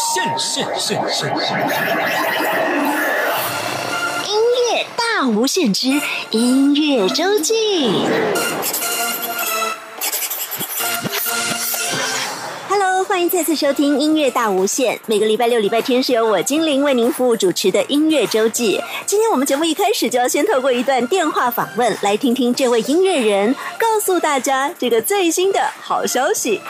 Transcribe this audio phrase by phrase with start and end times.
[0.00, 1.58] 现，现现现现！
[4.26, 4.34] 音
[4.72, 5.88] 乐大无限之
[6.30, 8.06] 音乐周记。
[12.70, 14.98] Hello，欢迎再次收听音乐大无限。
[15.04, 18.82] 每个礼拜六、礼拜天是由我精灵为您服务主持的音乐周记。
[19.04, 26.62] 今天我们节目一开始就要先透过一段电话访问，来听听这位音乐人告诉大家这个最新的好消息。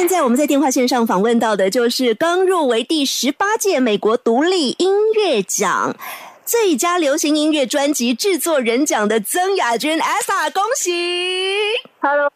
[0.00, 5.94] 现在我们在电话线上访问到的就是刚入围第十八届美国独立音乐奖
[6.50, 10.90] 最佳流行音乐专辑制作人奖的曾雅君 Esa，恭喜
[12.00, 12.28] ！Hello，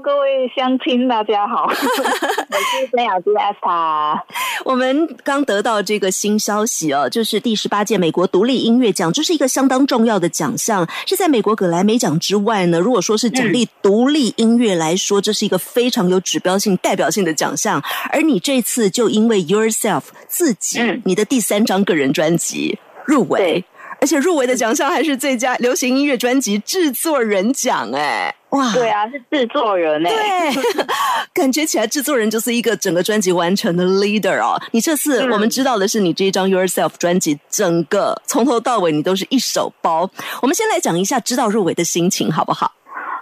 [0.00, 4.20] 各位乡亲，大家好， 我是曾雅君 Esa。
[4.64, 12.78] 我们刚得到这个新消息哦，就是第十八届美国独立音乐奖，这是一个相当重要的奖项，是在美国格莱美奖之外呢。
[12.78, 17.82] 如果说是奖励独立音乐来说，这是一个非常有指标性、代表性的奖项。
[18.12, 23.64] 而你这次就因为 Yourself 自己，你的第三张个人专辑入围，
[24.00, 28.34] 而且入围的奖项还是最佳流行音乐专辑制作人奖，哎。
[28.50, 30.08] 哇，对啊，是制作人呢。
[30.08, 30.84] 对，
[31.34, 34.58] 感觉起来制作人就是一个整个专辑完成的 leader 哦。
[34.70, 40.08] 你这次我们知道的是，你这一张 Yourself 专辑，整个从头到尾你都是一手包。
[40.40, 42.72] 我们先来讲一下知道入围的心情，好不好？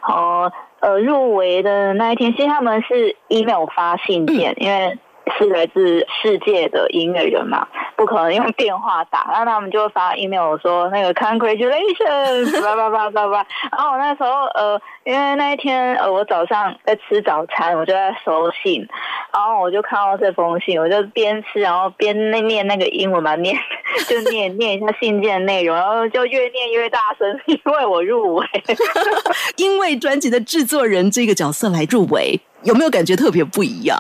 [0.03, 4.97] 好，呃，入围的那一天，其实他们是 email 发信件，因为。
[5.39, 13.47] 是来自世界的音乐人嘛，不可能用电话打，然后他们就会发 email 说那个 congratulations， 叭叭叭叭叭。
[13.73, 18.87] 然后我那时候呃，因为那一天呃，我早上在吃早餐，我就在收信，
[19.33, 23.57] 然后我就看到这封信，我就边吃然后边那念那个英文嘛，念
[24.09, 28.47] 就念念一下信件的内容，然后就越念越大声，因为我入围，
[29.57, 33.99] 因为专辑的制作人这个角色来入围，有没有感觉特别不一样？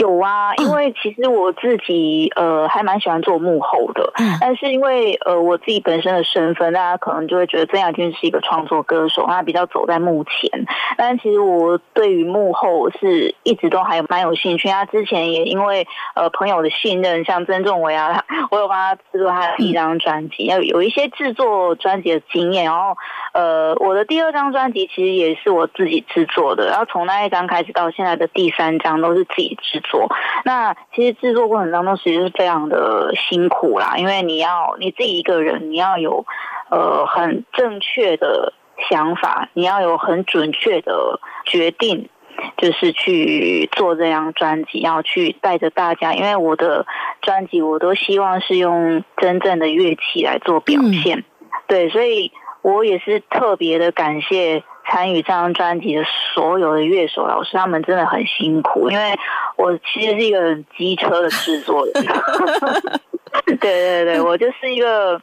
[0.00, 10.64] 有啊，因为其实我自己呃还蛮喜欢做幕后的，但是因为呃我自己本身的身份，大家可能就会觉得曾雅君是一个创作歌手，他比较走在幕前。
[10.96, 14.68] 但其实我对于幕后是一直都还蛮有兴趣。
[14.68, 22.64] 他之前也因为呃朋友的信任，像曾仲伟啊，我有帮他制作他的第一张专辑，要有一些制作专辑的经验。
[22.64, 22.96] 然后
[23.34, 29.82] 呃我的第二张专辑其实也是我自己制作的，然后从那一张开始到现在的第三张都是自己制。
[29.90, 30.08] 做
[30.44, 36.24] 那其实制作过程当中其实是非常的辛苦啦，因为你要你自己一个人，你要有
[36.70, 38.52] 呃很正确的
[38.88, 42.08] 想法，你要有很准确的决定，
[42.56, 46.14] 就是去做这张专辑，要去带着大家。
[46.14, 46.86] 因为我的
[47.20, 51.24] 专辑我都希望是用真正的乐器来做表现，
[51.66, 52.30] 对，所以
[52.62, 54.62] 我也是特别的感谢。
[54.86, 56.04] 参与这张专辑的
[56.34, 59.18] 所有的乐手老师，他们真的很辛苦，因为
[59.56, 61.92] 我其实是一个机车的制作人。
[63.46, 65.20] 对对对，我就是一个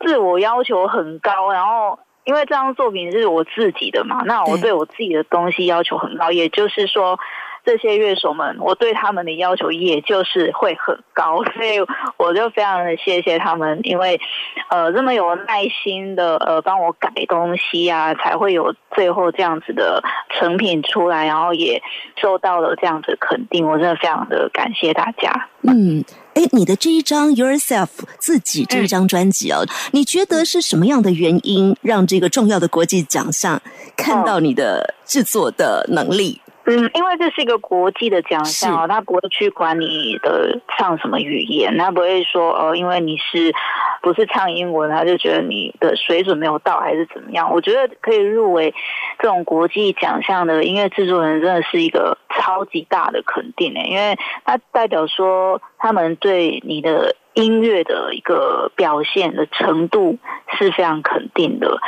[0.00, 7.18] 自我要求很高，然后因为这张作品是我自己的嘛，那我对我自己的东西要求很高，也就是说。
[7.64, 11.78] 这些乐手们，我对他们的要求也就是会很高， 所以
[12.16, 14.20] 我就非常的谢谢他们，因为
[14.68, 21.82] 呃这么有耐心的呃帮我改东西啊，才会有最后这样子的成品出来，然后也
[22.16, 25.48] 受到了这样子肯定，我真的非常的感谢大家。
[25.62, 26.02] 嗯，
[26.34, 27.88] 哎，你的这一张 Yourself
[28.18, 33.60] 自己这一张专辑哦，你觉得是什么样的原因让这个重要的国际奖项
[33.96, 36.40] 看到你的制作的能力？
[36.70, 43.52] 嗯，因为这是一个国际的奖项哦，他不会去管你的唱什么语言，他不会说哦，因为你是
[44.02, 47.52] 不是唱英文，他就觉得你的水准没有到还是怎么样。
[47.52, 48.72] 我觉得可以入围
[49.18, 57.16] 这种国际奖项的音乐制作人，真的是一个超级大的肯定诶，因为它代表说他们对你的。
[57.34, 60.18] 音乐的一个表现的程度
[60.58, 61.78] 是非常肯定的，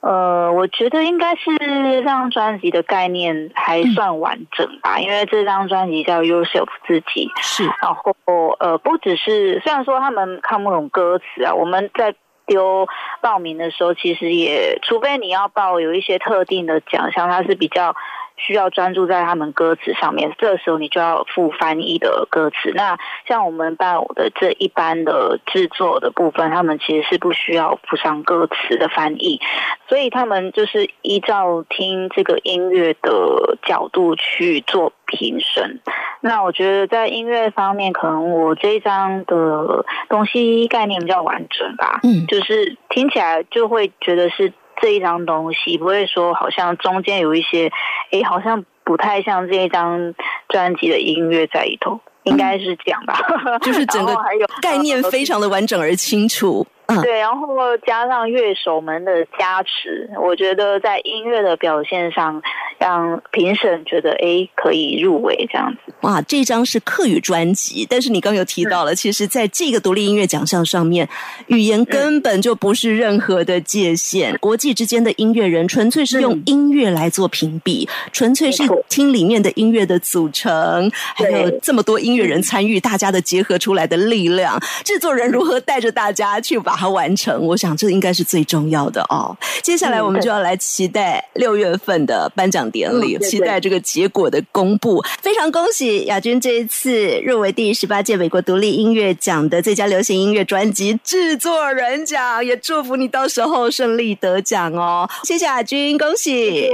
[0.00, 8.14] 呃，我觉得应该是这张专辑的概念还算完整吧，因为这张专辑叫 Yourself 自己，是，然后
[8.58, 12.14] 呃，不只是虽然说他们看不懂歌词啊，我们在
[12.46, 12.86] 丢
[13.22, 17.96] 报名的时候，其实也除非你要报有一些特定的奖项，它是比较。
[18.40, 22.72] 需要专注在他们歌词上面，这时候你就要附翻译的歌词。
[22.74, 29.40] 那像我们伴舞的这一般的制作的部分，他们其实是不需要附上歌词的翻译，
[29.88, 35.80] 所以他们就是依照听这个音乐的角度去做评审。
[36.22, 44.52] 那我觉得在音乐方面，可能我这一张的东西概念比较完整吧，嗯，就是听起来就会觉得是。
[44.80, 47.70] 这一张东西不会说好像中间有一些，
[48.10, 48.64] 哎，好像。
[48.82, 50.14] 不太像这一张
[50.48, 53.14] 专辑的音乐在里头，应该是这样吧？
[53.62, 54.12] 就是整个
[54.60, 56.66] 概念非常的完整而清楚。
[57.02, 62.42] 对，然后加上乐手们的加持，我觉得在音乐的表现上，
[62.78, 65.92] 让评审觉得哎可以入围这样子。
[66.00, 71.08] 哇，这张是客语专辑，但是你刚有提到了，其实在这个独立音乐奖项上面，
[71.46, 86.79] 语言根本就不是任何的界限，国际之间的音乐人纯粹是用音乐来做评比，纯粹是听里面的音乐的组成，还有这么多音乐人参与，大家的结合出来的力量，制作人如何带着大家去把。
[86.80, 89.36] 它完成，我想这应该是最重要的哦。
[89.62, 95.04] 接下来我们就要来期待六月份的颁奖典礼，期待这个结果的公布。
[95.20, 105.06] 非常恭喜亚军这一次入围第十八届美国独立音乐奖的最佳流行音乐专辑制作人奖，也祝福你到时候顺利得奖哦。
[105.24, 106.70] 谢谢亚军，恭喜！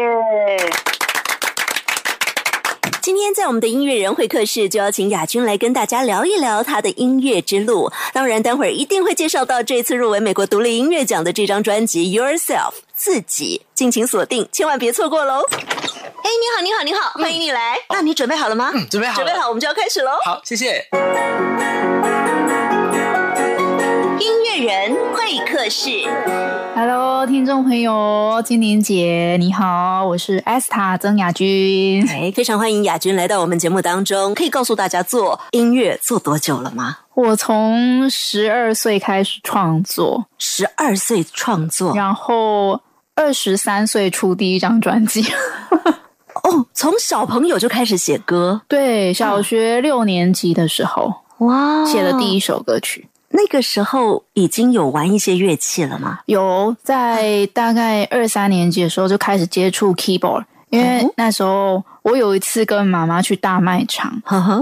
[3.06, 7.88] 今天在我们的音乐人会客室，就邀请亚军来跟大家聊一聊他的音乐之路。
[8.12, 15.40] 当然，待会儿一定会介绍到这次入围美国独立音乐奖的这张专辑《Yourself》自己，敬请锁定，千万别错过喽！
[15.52, 17.78] 哎，你好，你好，你好，欢迎你来。
[17.90, 18.72] 那你准备好了吗？
[18.74, 20.10] 嗯，准备好，准备好，我们就要开始喽。
[20.24, 20.84] 好，谢谢。
[24.18, 25.90] 音乐人会客室
[26.74, 34.34] ，Hello，听众朋友，金玲姐你好，我是 Esther 曾雅君，哎，非常欢迎雅君来到我们节目当中。
[34.34, 36.98] 可以告诉大家做音乐做多久了吗？
[37.14, 42.80] 我从十二岁开始创作，十二岁创作，然后
[43.14, 45.22] 二十三岁出第一张专辑。
[46.42, 53.08] 哦，从小朋友就开始写歌，对，小学六年级的时候，哇，写了第一首歌曲。
[53.36, 56.20] 那个时候已经有玩一些乐器了吗？
[56.24, 64.10] 有，在大概二三年级的时候就开始接触 keyboard，因为那时候我有一次跟妈妈去大卖场，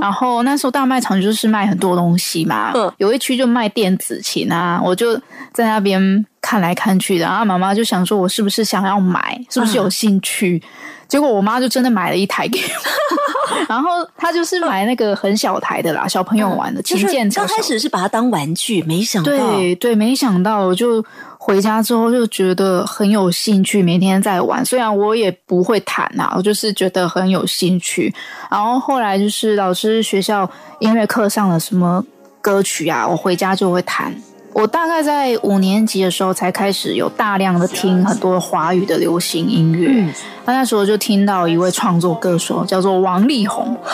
[0.02, 5.16] 然后那时候大卖场就是卖很多东西嘛，有一区就卖电子琴啊，我就
[5.52, 10.60] 在那边看来看去的，然后妈妈就想说我是不是想要买，是不是有兴趣？
[11.08, 17.40] 结果我妈就真的买了一台给我， 然后她就是买那个很小台的啦，小朋友玩的旗舰车。
[17.40, 21.04] 刚开始是把它当玩具，没想到，对对，没想到，我就
[21.38, 24.64] 回家之后就觉得很有兴趣，每天在玩。
[24.64, 28.12] 虽然我也不会弹呐，我就是觉得很有兴趣。
[28.50, 32.04] 然后后来就是老师学校音乐课上了什么
[32.40, 34.14] 歌曲啊，我回家就会弹。
[34.54, 40.08] 我大概在五年级的时候才开始有大量的听很多华语的流行音乐，
[40.46, 43.76] 那那时候就听到一位创作歌手叫做王力宏。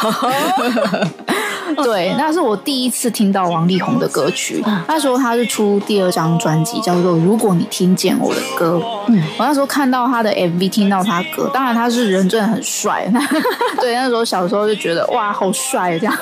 [1.84, 4.62] 对，那是我第一次听到王力宏的歌曲。
[4.88, 8.80] 那时候他是出第二张专辑，叫做《如果你听见我的歌》。
[9.06, 13.08] 嗯，我那时候看到他的 MV，听到他歌，当然他是人真的很帅。
[13.80, 16.14] 对，那时候小时候就觉得哇，好帅这样，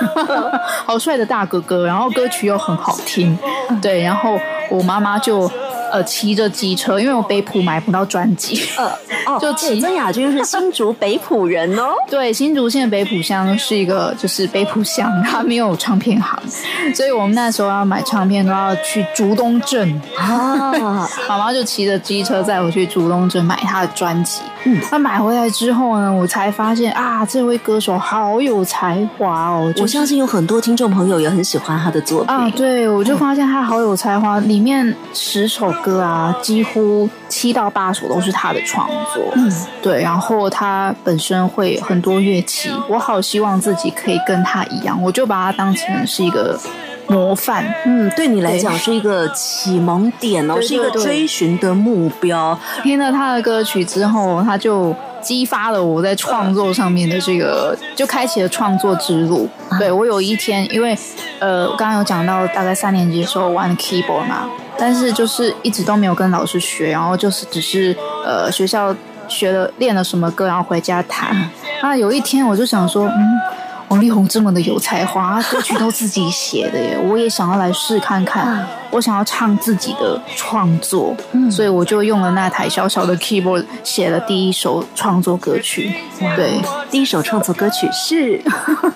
[0.85, 3.37] 好帅的大哥哥，然后歌曲又很好听。
[3.81, 4.39] 对，然后
[4.71, 5.51] 我妈妈就。
[5.91, 8.87] 呃，骑着机车，因为我北浦买不到专辑，呃，
[9.27, 9.81] 哦， 就骑。
[9.81, 16.37] 曾雅君是新竹北浦人哦， 对，新竹县北浦乡是一个就是北浦乡，它没有唱片行，
[16.95, 21.09] 所以我们那时候要买唱片都要去竹东镇啊。
[21.29, 24.43] 妈妈就骑着机车载我去竹东镇买他的专辑。
[24.65, 29.73] 嗯，那买回来之后呢，我才发现啊，这位歌手好有才华哦。
[29.81, 32.51] 我相信有很多听众朋友也很喜欢他的作品啊。
[32.51, 35.73] 对，我就发现他好有才华，里面十首。
[35.83, 39.23] 歌啊，几乎七到八首都是他的创作。
[39.35, 46.59] 嗯，对，然后他本身会很多乐器，我好希望自己可以跟他一样，我就把他当成是一个
[47.07, 47.65] 模范。
[47.85, 52.59] 嗯，对你来讲是一个启蒙点哦，是一个追寻的目标。
[52.83, 59.49] 听了他的歌曲之后，他就激发了我在创作上面的这个，就开启了创作之路。
[59.79, 60.97] 对我有一天，因为
[61.39, 64.49] 呃，刚刚有讲到，大概三年级的时候玩 keyboard 嘛。
[64.79, 68.95] 但是就是一直都没有跟老师学，然后就是只是呃学校
[69.27, 71.51] 学了练了什么歌，然后回家弹。
[71.83, 73.41] 那有一天我就想说，嗯，
[73.89, 78.67] 王力宏这么的有才华，歌曲都自己写的耶，我也想要来试看看。
[78.91, 81.15] 我想要唱自己的创作，
[81.51, 85.95] 所以我就用了那台小小的 keyboard 写了第一首创作歌曲。
[86.35, 86.59] 对，
[86.91, 88.43] 第一首创作歌曲是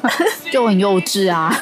[0.51, 1.55] 就很幼稚啊，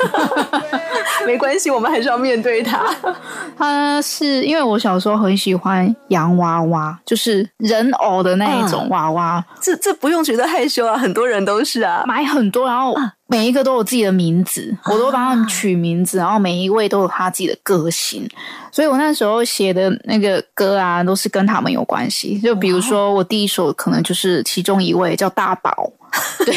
[1.27, 2.85] 没关系，我们还是要面对它。
[3.57, 9.45] 它是因为我小时候很喜欢洋娃娃，就是人偶的那一种娃娃。
[9.61, 12.95] 这这不用觉得害羞啊，很多人都是啊，买很多，然后。
[13.31, 18.29] 每一个都有自己的名字，我都帮他们取名字，然后每一位都有他自己的个性，
[18.73, 22.41] 所以我那时候写的那个歌啊，都是跟他们有关系。
[22.41, 25.93] 就比如说，我第一首可能就是其中一位叫大宝，
[26.45, 26.53] 对，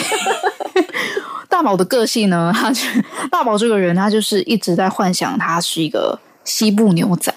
[1.53, 2.81] 大宝的个性呢， 他就
[3.29, 7.31] 大宝这个人，他就是一直在幻想他是一个西部牛仔。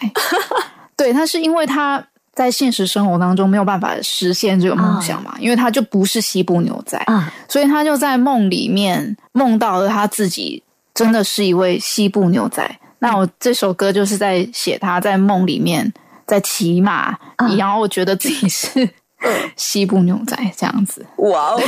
[0.97, 6.99] 对，他是因为他在现实生活当中没有办法实现这个梦想嘛，因为他就不是西部牛仔，
[7.47, 10.63] 所以他就在梦里面梦到了他自己
[10.95, 12.79] 真的是一位西部牛仔。
[13.01, 15.93] 那我这首歌就是在写他在梦里面
[16.27, 17.15] 在骑马，
[17.59, 18.89] 然后我觉得自己是
[19.57, 21.05] 西部牛仔这样子。
[21.17, 21.61] 哇哦！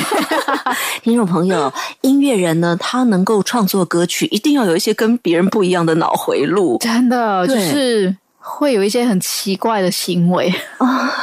[1.02, 10.52] 听众朋友，音乐人呢，他能够创作歌曲，一定要有一些跟别人不一样的脑回路，真的就是会有一些很奇怪的行为，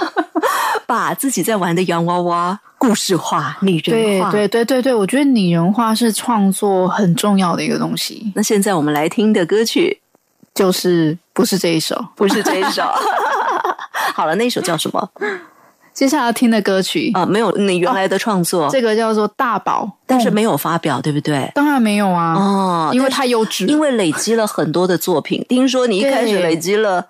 [0.88, 4.32] 把自己在玩的洋娃娃故事化、拟人化。
[4.32, 8.32] 对对对对对，我觉得拟人化是创作很重要的一个东西。
[8.36, 10.02] 那现在我们来听的歌曲。
[10.54, 12.82] 就是不是这一首，不是这一首。
[14.14, 15.10] 好了，那一首叫什么？
[15.96, 21.50] 接下来听的歌曲啊，没有你原来的创作，这个叫做《大宝》，但是没有发表，对不对？
[21.56, 25.44] 当然没有啊，哦，因为太优质，因为累积了很多的作品。
[25.48, 27.08] 听说你一开始累积了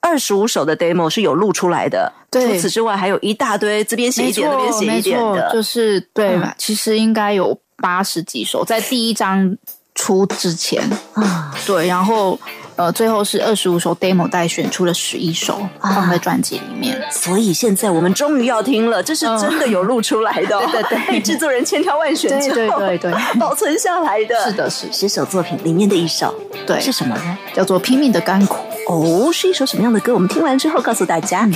[0.00, 6.54] 二十五首的 demo 是有录出来的，除此之外还有一大堆这边写一点，那边写一点的，就是对吧？
[6.58, 9.56] 其实应该有八十几首，在第一张
[9.98, 10.82] 出之前。
[11.14, 12.38] 啊，对，然后。
[12.78, 23.10] 呃，最后是二十五首 demo 带选出了十一首放在专辑里面，所以现在我们终于要听了，这是真的有录出来的， 对对对，被制作人千挑万选之后，对对。
[23.10, 26.32] 对， 保存下来的，是的，是十首作品里面的一首，
[26.64, 27.38] 对，是什么呢？
[27.52, 28.58] 叫做《拼命的甘苦》
[28.94, 30.14] 哦，是一首什么样的歌？
[30.14, 31.50] 我们听完之后告诉大家。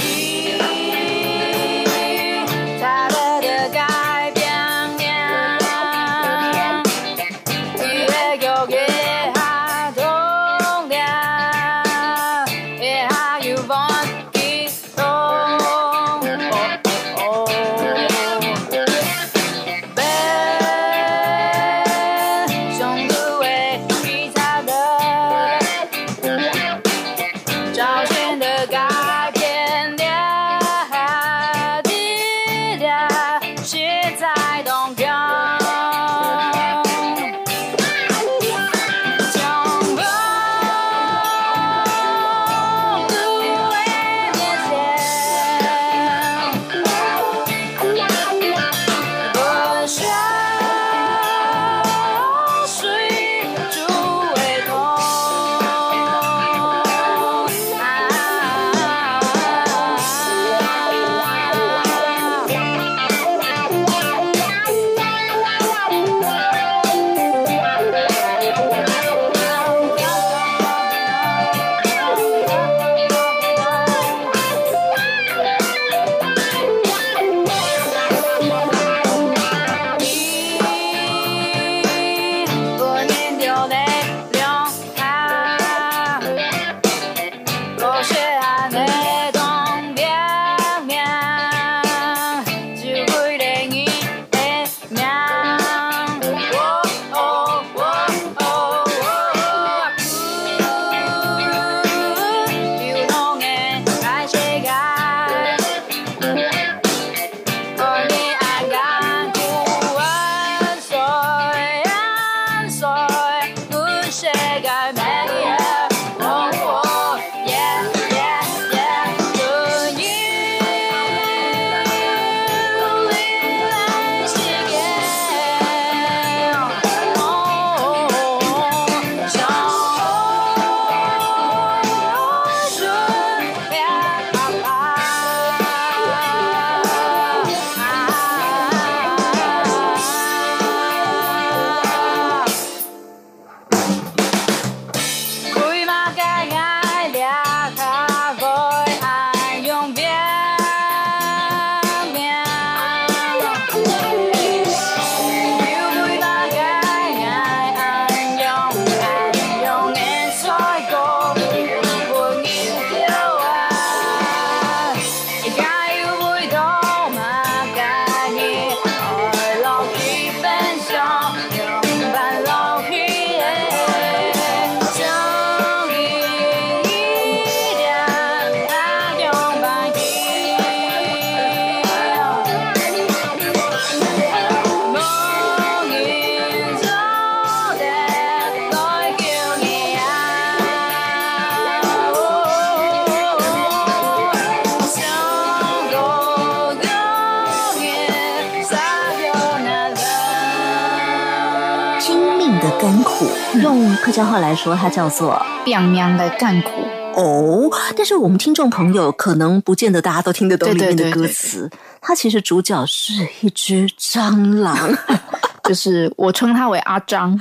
[202.01, 203.27] 拼命的甘苦，
[203.63, 206.71] 用客家话来说，它叫做“病彪的干苦”。
[207.15, 211.71] 哦，但是我们听众朋友可能不见得大家都听得懂里面的歌词。
[212.01, 213.13] 它其实主角是
[213.43, 214.97] 一只蟑螂，
[215.63, 217.39] 就是我称它为阿张，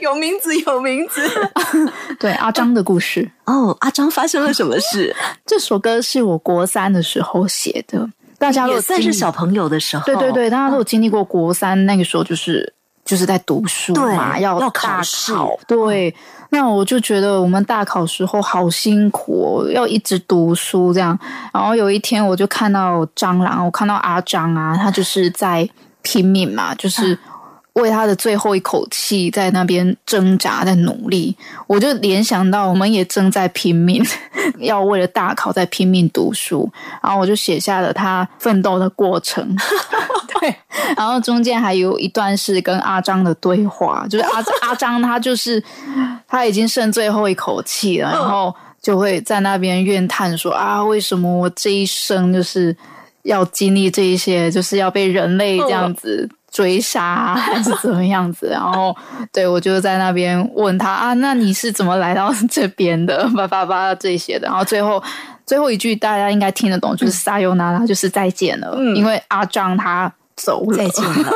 [0.00, 1.28] 有名字有名字。
[2.20, 3.28] 对，阿张的故事。
[3.46, 5.14] 哦，阿张发生了什么事？
[5.44, 8.08] 这首歌是我国三的时候写的。
[8.44, 10.04] 大家也算是小朋友的时候。
[10.04, 12.74] 对对对，大家都有经历过国三那个时候，就是
[13.04, 15.32] 就是在读书嘛，要要考试，
[15.66, 16.14] 对。
[16.50, 21.18] 那我就觉得我们大考时候好辛苦哦，要一直读书这样。
[21.52, 25.68] 然后有一天我就看到蟑螂，我看到阿张啊，他就是在
[26.02, 27.18] 拼命嘛，就是
[27.74, 31.36] 为他的最后一口气在那边挣扎，在努力。
[31.66, 34.04] 我就联想到我们也正在拼命，
[34.58, 36.70] 要为了大考在拼命读书。
[37.02, 39.56] 然后我就写下了他奋斗的过程。
[40.40, 40.54] 对，
[40.96, 45.62] 然后中间还有一段是跟阿张的对话，就是阿阿张他就是
[46.26, 52.76] 他已经剩最后一口气了，然后就会在那边怨叹说啊，为什么我这一生就是
[53.22, 58.46] 要经历这一些，就是要被人类这样子追杀 还是怎么样子？
[58.48, 58.96] 然后
[59.32, 63.28] 对我就在那边问他啊，那你是怎么来到这边的？
[63.36, 65.02] 叭叭叭这些的，然后最后
[65.44, 70.12] 最后一句大家应该听得懂，就是撒尤那拉，就是再见了，因为阿张他。
[70.36, 71.32] 走了，再见了。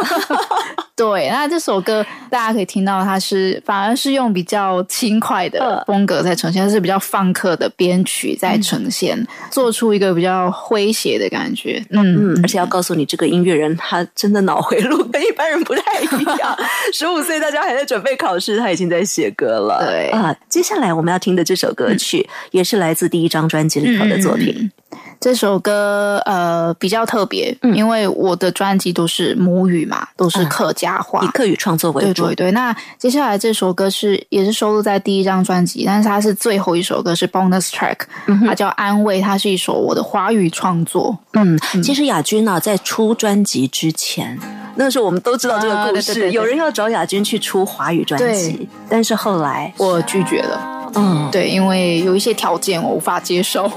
[0.99, 11.81] 对，那这首歌大家可以听到，它是反而是用比较轻快的风格在呈现，它是比较放克的编曲在呈现，做出一个比较诙谐的感觉。
[11.91, 16.59] 嗯嗯，而且要告诉你，这个音乐人他真的脑回路跟一般人不太一样。
[16.93, 19.87] 十五岁，大家还在准备考试，他已经在写歌了。
[19.87, 24.73] 对啊，接下来我们要听的这首歌曲，也是来自第一张专辑里头的作品。
[25.21, 32.27] 这首歌呃比较特别，因为我的专辑都是母语嘛，都是客家话，以客语创作为主。
[32.27, 32.51] 对对对。
[32.53, 37.99] 那接下来这首歌是也是收录在第一张专辑，但是它是最后一首歌，是 bonus track，
[38.47, 41.19] 它叫《安慰》，它是一首我的华语创作。
[41.33, 44.39] 嗯，其实亚军呢，在出专辑之前，
[44.77, 50.78] 那时候我们都知道这个故事，有人要找亚军去出华语专辑，但是后来我拒绝了。
[50.95, 53.71] 嗯，对，因为有一些条件我无法接受，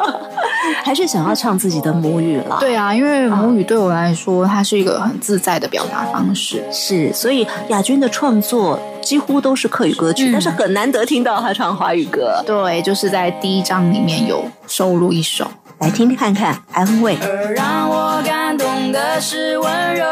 [0.84, 2.58] 还是想要唱自己的母语了。
[2.60, 6.62] 对啊，因为母语对我来说，它是一个很自在的表达方式。
[6.70, 12.42] 是，所以亚军的创作几乎都是客语歌曲，但是很难得听到他唱华语歌。
[12.46, 15.46] 对，就是在第一章里面有收录一首，
[15.78, 17.16] 来听听看看，安慰。
[17.22, 20.04] 而让我感动的是温柔，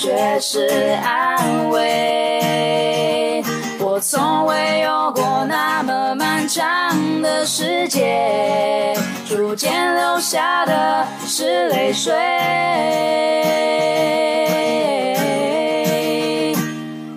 [0.00, 3.42] 却是安慰。
[3.78, 8.94] 我从未有过那么漫长的世界，
[9.28, 12.14] 逐渐流下的是泪水。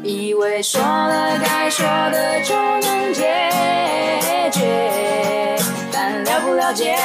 [0.04, 3.24] 以为说了该说的就能解
[4.52, 5.56] 决，
[5.90, 6.98] 但了不了解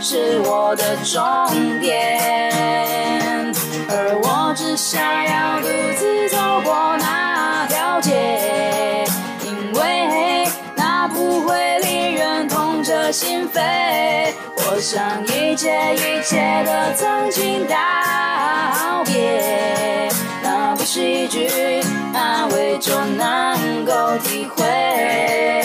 [0.00, 1.20] 是我的终
[1.80, 2.48] 点，
[4.58, 9.04] 只想要独自走过那条街，
[9.44, 13.60] 因为那不会令人痛彻心扉。
[14.56, 17.76] 我想一切一切的曾经道
[19.04, 20.08] 别，
[20.42, 21.48] 那不是一句
[22.12, 25.57] 安慰就能够体会，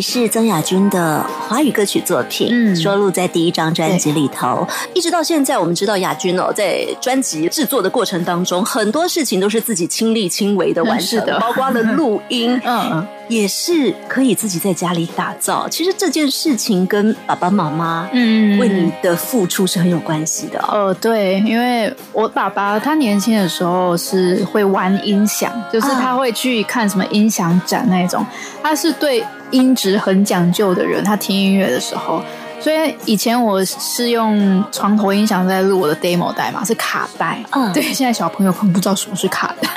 [0.00, 4.66] 是曾雅君的华语歌曲作品，嗯收录在第一张专辑里头。
[4.94, 15.68] 一直到现在，我们知道雅君哦，在专辑制作的过程当中，很多事情都是自己亲力亲为的完成，是的包括了录音， 嗯，也是可以自己在家里打造。
[15.68, 20.86] 其实这件事情跟爸爸妈妈嗯为你的付出是很有关系的哦。
[20.86, 28.24] 呃，对，因为我爸爸他年轻的时候是会玩音响，就是他会去看什么音响展那种，
[28.62, 31.02] 他是对音质很讲究的人。
[31.02, 32.20] 他听音乐的时候，
[32.60, 37.42] 所以以前我是用床头音响在录我的 demo 带嘛，是卡带。
[37.52, 39.68] 嗯对，现在小朋友可能不知道什么是卡带。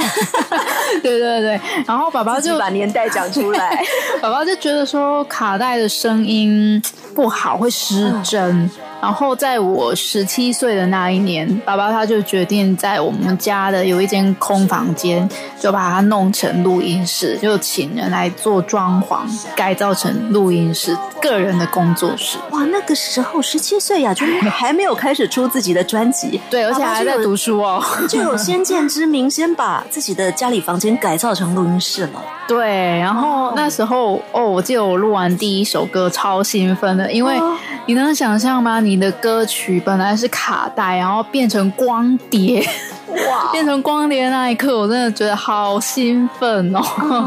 [1.03, 3.79] 对对对，然后爸爸就把年代讲出来，
[4.19, 6.81] 爸爸就觉得说卡带的声音
[7.13, 8.69] 不好，会失真。
[8.99, 15.29] 然后在我十七岁的那一年，爸爸他就决定在我们家的有一间空房间，
[15.60, 19.19] 就把它弄成录音室，就请人来做装潢，
[19.55, 22.38] 改造成录音室，个人的工作室。
[22.51, 32.21] 哇，那个时候十七岁呀，就还没有开始出自己的专辑，对，而且还在读书哦， 就有先见之明，先把自己的家里房间改造成录音室了。
[32.47, 37.38] 对，然后那时候哦，我记得我录完第一首歌超兴奋的，因为
[37.86, 38.79] 你能想象吗？
[38.88, 42.65] 你的歌曲本来是卡带，然后变成光碟，
[43.08, 43.52] 哇！
[43.52, 46.82] 变成光碟那一刻，我真的觉得好兴奋哦。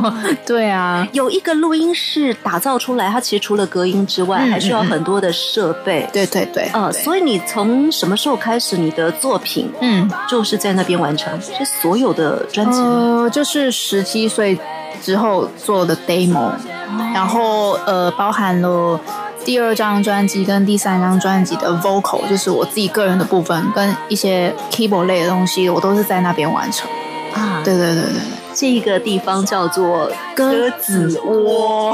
[0.46, 6.08] 对啊，有一个录音室打造出来，它其实除了隔音之外，还需要很多的设备。
[6.12, 11.38] 对对对，呃，所以你从什么时候开始，你的作品嗯，就是在那边完成？
[11.42, 12.80] 是所有的专辑？
[12.80, 14.58] 呃，就是十七岁。
[15.02, 16.50] 之后做的 demo，
[17.14, 19.00] 然后呃，包含了
[19.44, 26.88] 第二张专辑跟第三张专辑的 vocal，就是我自己个人的部分，跟一些 keyboard 类的东西，我都是在那边完成。
[27.34, 28.20] 啊，对对对对对，
[28.54, 31.92] 这个地方叫做鸽子窝，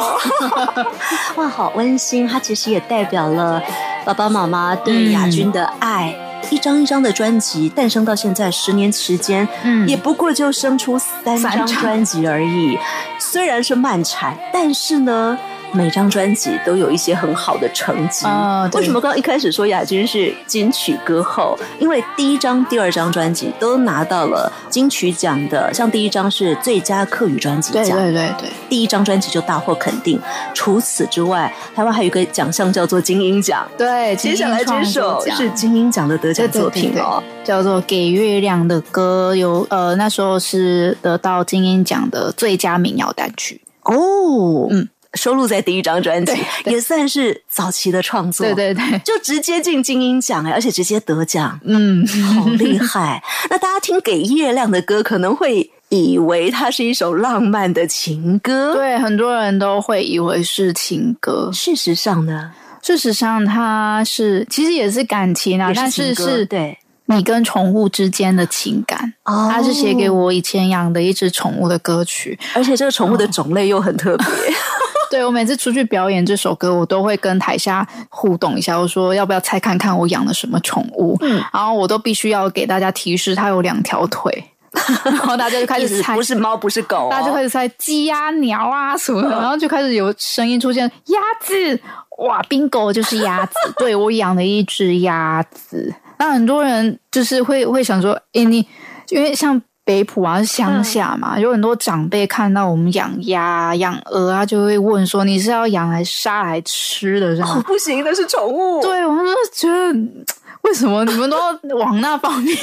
[1.37, 2.27] 哇，好温馨！
[2.27, 3.63] 它其实也代表了
[4.05, 6.15] 爸爸妈妈对亚军的爱。
[6.51, 12.79] 一张一张的专辑诞生到现在十年时间，嗯，也不过就生出三张专辑而已。
[13.19, 15.39] 虽然是慢产，但是呢。
[15.73, 18.27] 每张专辑都有一些很好的成绩。
[18.73, 21.59] 为什么刚刚一开始说亚军是金曲歌后？
[21.79, 30.21] 因为第一张、第二张专辑都拿到了金曲奖的，像第一张是最佳客语专辑奖，对对对对，第一张专辑就大获肯定。
[30.55, 33.67] 除此之外，台湾还有一个奖项叫做金鹰奖。
[33.77, 44.89] 对，接下来这首是金鹰奖的得奖作品哦，叫做《给月亮的歌》，有呃那时候是得到金鹰奖的最佳民谣单曲哦，嗯。
[45.17, 46.33] 收录在第一张专辑，
[46.67, 48.47] 也算是早期的创作。
[48.47, 53.23] 对对对，就直接进金鹰奖哎，而且直接得奖，嗯，好厉害。
[53.51, 61.51] 那大家听给月亮的歌，可能会以为它是一首浪漫的情歌，对，很多人都会以为是情歌。
[61.53, 62.53] 事实上呢，
[62.83, 66.79] 事实上它是其实也是感情啊，但是是对。
[67.09, 74.27] 你跟宠物之间的情感，哦它是写给我以前养的一只宠物的歌曲，而且这个宠物的种类又很特别。
[75.11, 81.17] 对我每次出去表演这首歌，我都会跟台下互动一下，我说要不要猜看看我养了什么宠物？
[81.21, 84.45] 嗯，然后我都必须要给大家提示，它有两条腿，
[85.05, 91.81] 然后大家就开始 猜，不是猫，不是狗，大家就开始猜鸡呀、鸟啊什么的，然后就开始有声音出现，鸭子，
[92.19, 95.95] 哇，bingo 就是鸭子，对我养了一只鸭子。
[96.19, 98.67] 那很多人就是会会想说，哎，你
[99.11, 107.37] 因为像北浦啊乡下嘛，有很多长辈看到我们养鸭、养鹅啊，就会问说，你是要养来杀来吃的？
[107.37, 108.83] 这样不行，那是宠物。
[108.83, 109.95] 对，我们就觉得
[110.67, 111.37] 为什么你们都
[111.77, 112.57] 往那方面？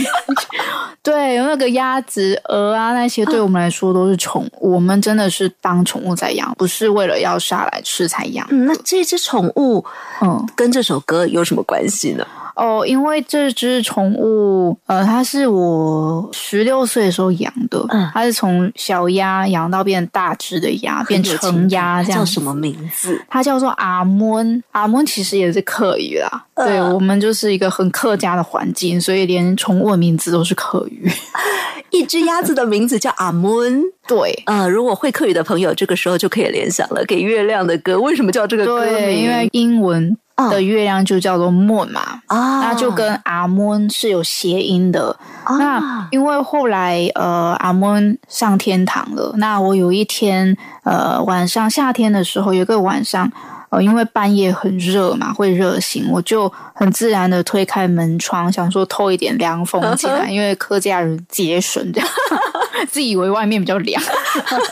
[1.01, 8.45] 对，那个鸭子、鹅啊那些，对我们来说都是宠物，我们真的是当宠物在养，不是为了要杀来吃才养。
[8.65, 9.83] 那这只宠物，
[10.21, 12.25] 嗯，跟这首歌有什么关系呢？
[12.55, 23.19] 哦，因为这只宠物，呃，它是我十六岁的时候养的，嗯，它是从小鸭养到变大只的鸭，变成鸭，这样叫什么名字？
[23.27, 31.09] 它叫做阿蒙，阿蒙其实也是客语啦，对我们就是一个很客家的环境，所以连宠物的名字都是客语。
[31.91, 39.23] 一只鸭子的名字叫阿蒙，对，呃，如果会客语的朋友，这个时候就可以联想了，给月亮的歌，为什么叫这个歌名？
[39.23, 40.17] 因为英文。
[40.49, 45.15] 的月亮就叫做 moon 嘛，那就跟阿 moon 是有谐音的。
[45.59, 53.31] 那因为后来呃阿 moon 上天堂了，那我有一天呃晚上夏天的时候，有个晚上
[53.73, 62.07] 呃因为半夜很热嘛，会热醒，我就很自然的推开门窗，想说透一点凉风进来，因为客家人节省这样，
[62.87, 64.01] 自以为外面比较凉。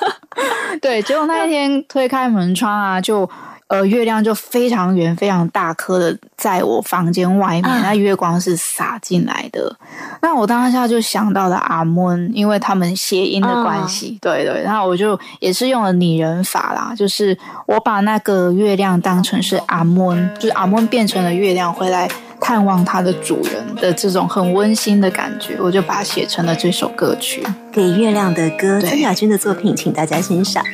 [0.82, 3.30] 对，结果那一天推开门窗啊，就。
[3.72, 9.74] 呃，月亮就非常圆、非常大颗的，在我房间外面，那月光是洒进来的。
[10.22, 14.62] 那我当下就想到了阿蒙，因为他们谐音的关系，对对。
[14.62, 22.10] 然后我就也是用了拟人法啦，就是我把那个月亮当成是阿蒙，就是阿蒙变成了月亮回来
[22.42, 28.80] 探望它的主人的这种很温馨的感觉，我就把它写成了这首歌曲《给月亮的歌》。
[28.82, 30.66] 曾雅君的作品，请大家欣赏。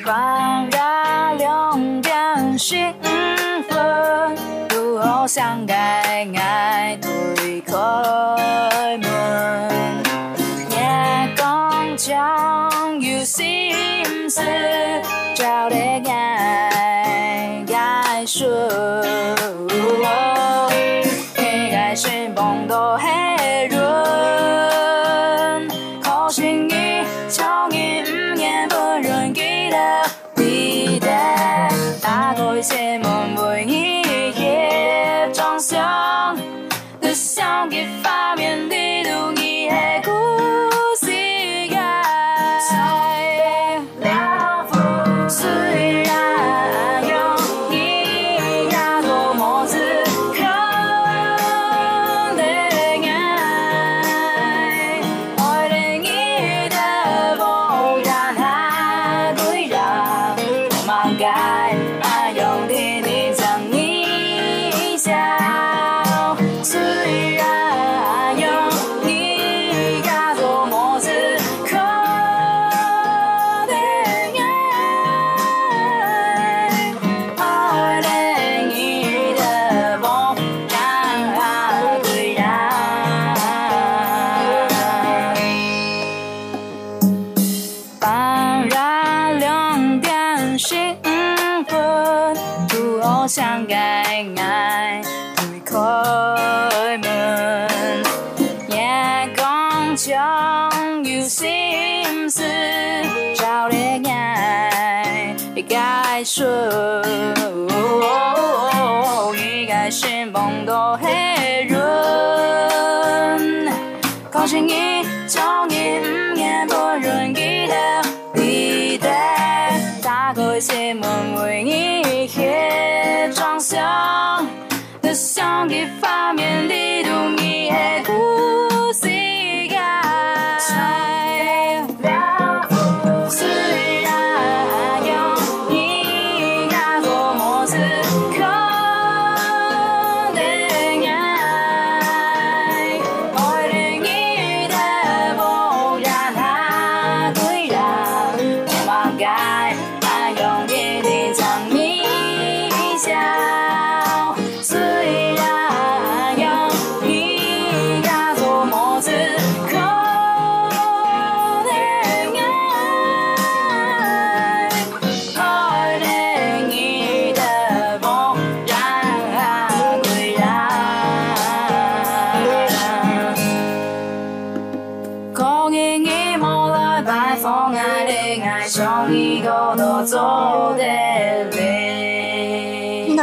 [2.58, 2.92] 兴
[3.70, 4.36] 奋，
[4.74, 6.28] 如何相爱？
[6.36, 7.74] 爱推开
[8.98, 9.12] 门，
[10.72, 13.76] 夜光将有心
[14.28, 14.42] 事，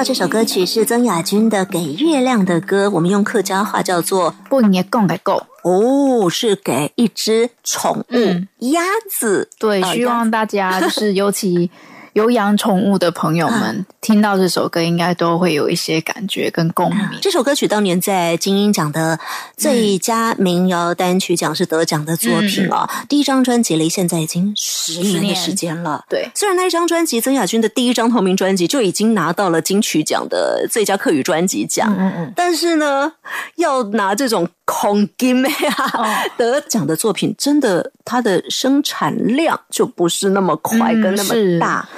[0.05, 5.43] 这首歌曲是曾雅君的《给月亮的歌》，我们用客家话叫做不也讲给够。
[5.62, 9.49] 哦，是给一只宠物、嗯鸭子。
[9.59, 11.71] 对，呃希望大家就是 尤其
[12.14, 17.05] 有养宠物的朋友们，听到这首歌应该都会有一些感觉跟共鸣。
[17.20, 19.18] 这首歌曲当年在金鹰奖的
[19.57, 22.88] 最佳民谣单曲奖是得奖的作品哦。
[23.09, 26.05] 第一张专辑离现在已经十年的年时间了。
[26.09, 33.12] 对，虽然那一张专辑，曾雅君的第一张同名专辑就已经拿到了金曲奖的最佳客语专辑奖，嗯嗯，但是呢，
[33.57, 36.07] 要拿这种空金呀、哦。
[36.37, 41.59] 得奖的作品，真的它的生产量就不是那么快嗯跟那么是。
[41.59, 41.88] 大。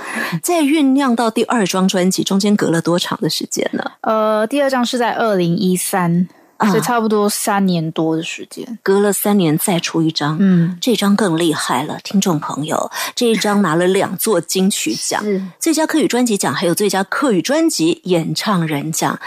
[0.42, 3.92] 在酝酿到第二张专辑，中间隔了多长的时间呢？
[4.00, 6.68] 呃，第二张是在二零一三，啊。
[6.68, 8.78] 所以差不多三年多的时间。
[8.82, 15.22] 隔了三年再出一张，嗯，这张更厉害了，听众朋友，这一张拿了两座金曲奖，
[15.60, 19.20] 最佳客语专辑奖，还有最佳客语专辑演唱人奖。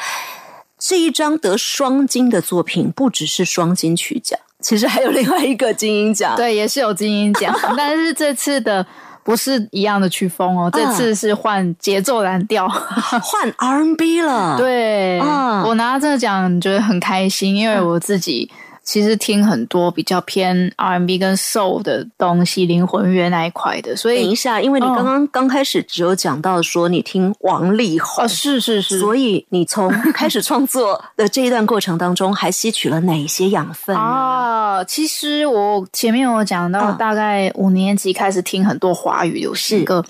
[0.79, 6.35] 这一张得双金的作品，不只是双金曲奖，其实还有另外一个金鹰奖。
[6.37, 8.85] 对，也是有金鹰奖， 但是这次的
[9.23, 12.67] 不是一样的曲风哦，这次是换节奏蓝调。
[12.69, 18.49] 换 R&B 了。，对，啊我拿这个奖觉得很开心，因为我自己
[18.89, 28.25] 其实听很多比较偏 R&B 跟 Soul 的东西，灵魂乐那一块的，所以等一下，因为你哦刚刚刚开始只有讲到说你听王力宏。
[28.25, 33.93] 哦，是是是，所以你从开始创作的这一段过程当中，还吸取了哪些养分？
[33.95, 40.03] 啊，其实我前面有讲到，嗯大概五年级开始听很多华语流行是歌，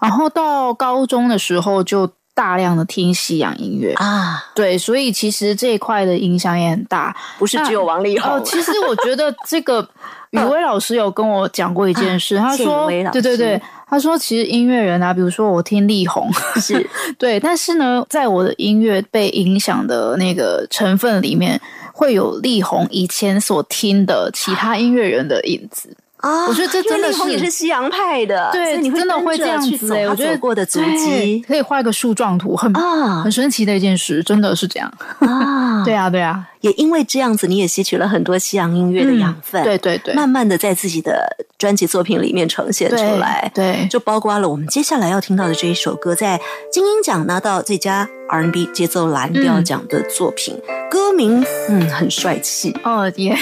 [0.00, 3.92] 然后到高中的时候就大量的听西洋音乐。
[3.94, 7.16] 啊，对，所以其实这一块的影响也很大。
[7.38, 9.88] 不是只有王力宏哦，其实我觉得这个
[10.30, 16.28] 雨薇老师有跟我讲过一件事， 他谢说对对对，他说其实音乐人啊，比如说我听力宏，
[16.60, 16.84] 是
[17.18, 21.60] 对，但是呢，在我的音乐被影响的那个成分里面，
[21.92, 25.96] 会有力宏以前所听的其他音乐人的影子。
[26.24, 31.44] 啊我觉得这真的是也是西洋派的，对，你真的会这样子欸我觉得过的足迹。
[31.46, 33.22] 可以画一个树状图，很啊。
[33.22, 34.92] 很神奇的一件事，真的是这样。
[35.20, 46.40] 啊， 对啊，对啊，也因为这样子，你也吸取了很多西洋音乐的养分，对对对，慢慢的在自己的专辑作品里面呈现出来，对，就包括了我们接下来要听到的这一首歌，在
[46.72, 50.58] 金鹰奖拿到最佳 R&B 节奏蓝调嗯奖的作品，
[50.90, 53.36] 歌名嗯很帅气，哦也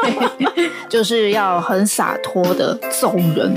[0.00, 3.52] 对， 就是要很洒脱的走人。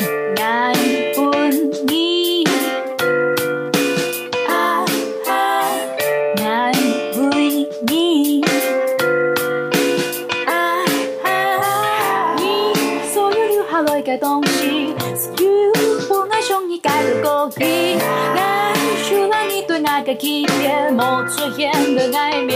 [21.21, 22.50] 骗，没出现的爱面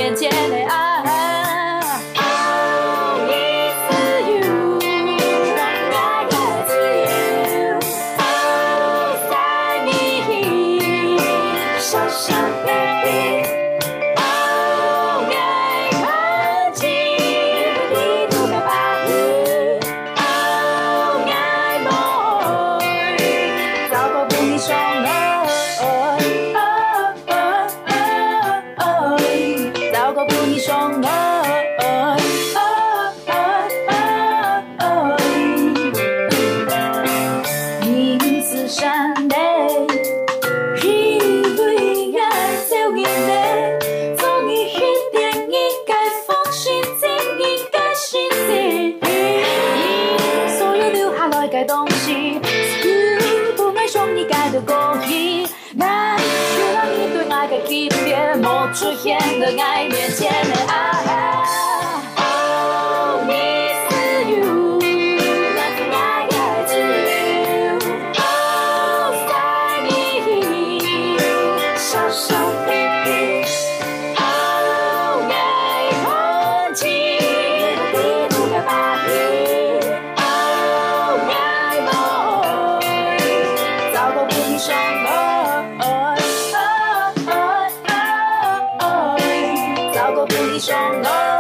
[90.59, 91.34] 早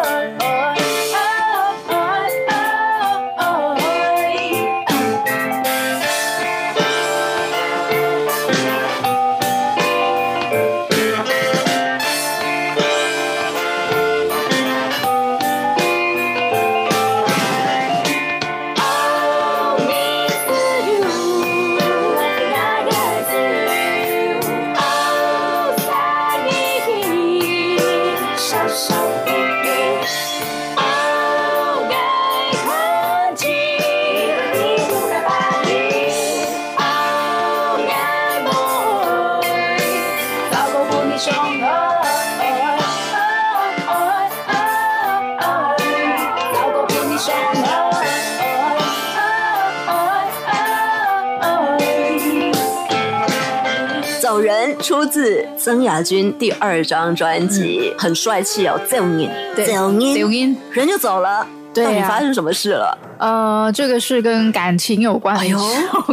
[55.65, 62.95] 自曾雅君第二张专辑，很帅气哦，走音，走音，走音人就走了，对啊到底发生什么事了？
[63.17, 65.35] 呃，这个是跟感情有关。
[65.35, 65.57] 的一首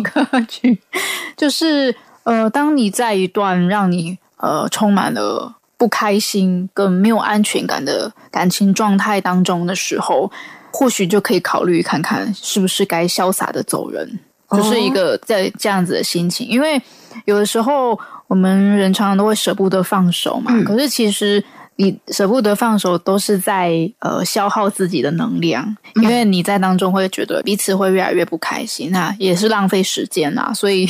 [0.01, 0.81] 歌曲，
[1.37, 10.33] 就是呃，当你在一段让你呃充满了不开心跟没有安全感的感情状态当中的时候，
[10.73, 14.19] 或许就可以考虑看看是不是该潇洒的走人，
[14.51, 16.81] 就是一个在这样子的心情，因为
[17.27, 18.01] 有的时候
[18.33, 21.45] 我们人常常都会舍不得放手嘛，可是其实。
[21.77, 30.53] 你舍不得放手，都是在呃消耗自己的能量，因为你在当中会觉得彼此会越来越不开心，那也是浪费时间啦。
[30.55, 30.87] 所以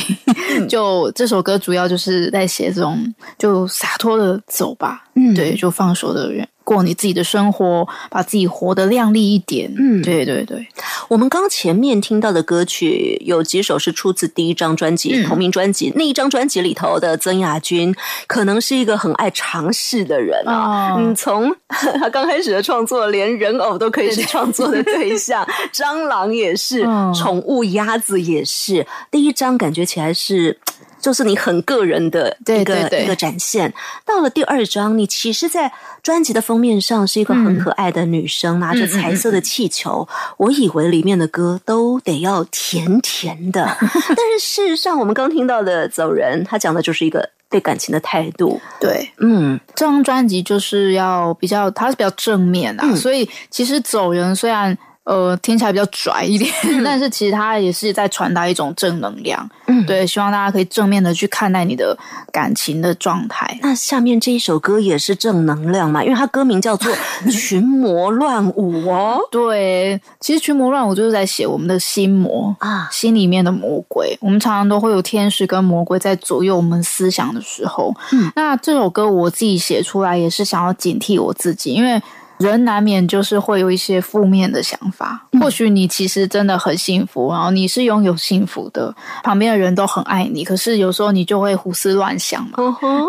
[0.67, 3.01] 就这首歌主要就是在写这种
[3.39, 10.67] 就洒脱的走吧，嗯对，就放手的人过你自己的生活，把自己活得亮丽一点，嗯对对对，
[11.09, 17.93] 我们刚前面听到的歌曲有几首是出自第一张专辑、嗯同名专辑，那一张专辑里头的曾雅君，
[18.27, 20.93] 可能是一个很爱尝试的人啊。
[20.93, 28.85] 哦嗯，从 他刚开始的创作，连人偶都可以是创作的对象， 蟑螂也是，嗯宠物鸭子也是。
[29.11, 30.57] 第一张感觉起来是。
[31.03, 33.71] 就是你很个人的一个对对对一个展现。
[34.05, 35.69] 到了第二章，你其实，在
[36.01, 40.07] 专辑的封面上是一个很可爱的女生，拿着彩色的气球。
[40.37, 48.61] 我以为里面的歌都得要甜甜的， 但是事实上，我们刚听到的《走人》，他讲的就是一个对感情的态度。
[48.79, 56.51] 对，嗯，这张专辑就是要比较，它是比较正面啊，嗯所以其实走人虽然呃听起来比较拽一点，
[56.83, 59.49] 但是其实它也是在传达一种正能量。
[59.67, 61.97] 嗯对，希望大家可以正面的去看待你的
[62.31, 63.57] 感情的状态。
[63.61, 66.89] 那下面这一首歌也是正能量嘛，因为它歌名叫做
[67.31, 69.19] 《群魔乱舞》哦。
[69.29, 74.17] 对，其实群魔乱舞就是在写我们的心魔啊心里面的魔鬼。
[74.21, 77.93] 我们常常都会有天使跟魔鬼在左右我们思想的时候。
[78.11, 82.01] 嗯，那这首歌我自己写出来也是想要警惕我自己，因为。
[82.43, 92.57] 人难免就是会有一些负面的想法，或许你其实真的很幸福，然后你是拥有幸福的，旁边的人都很爱你，可是有时候你就会胡思乱想嘛，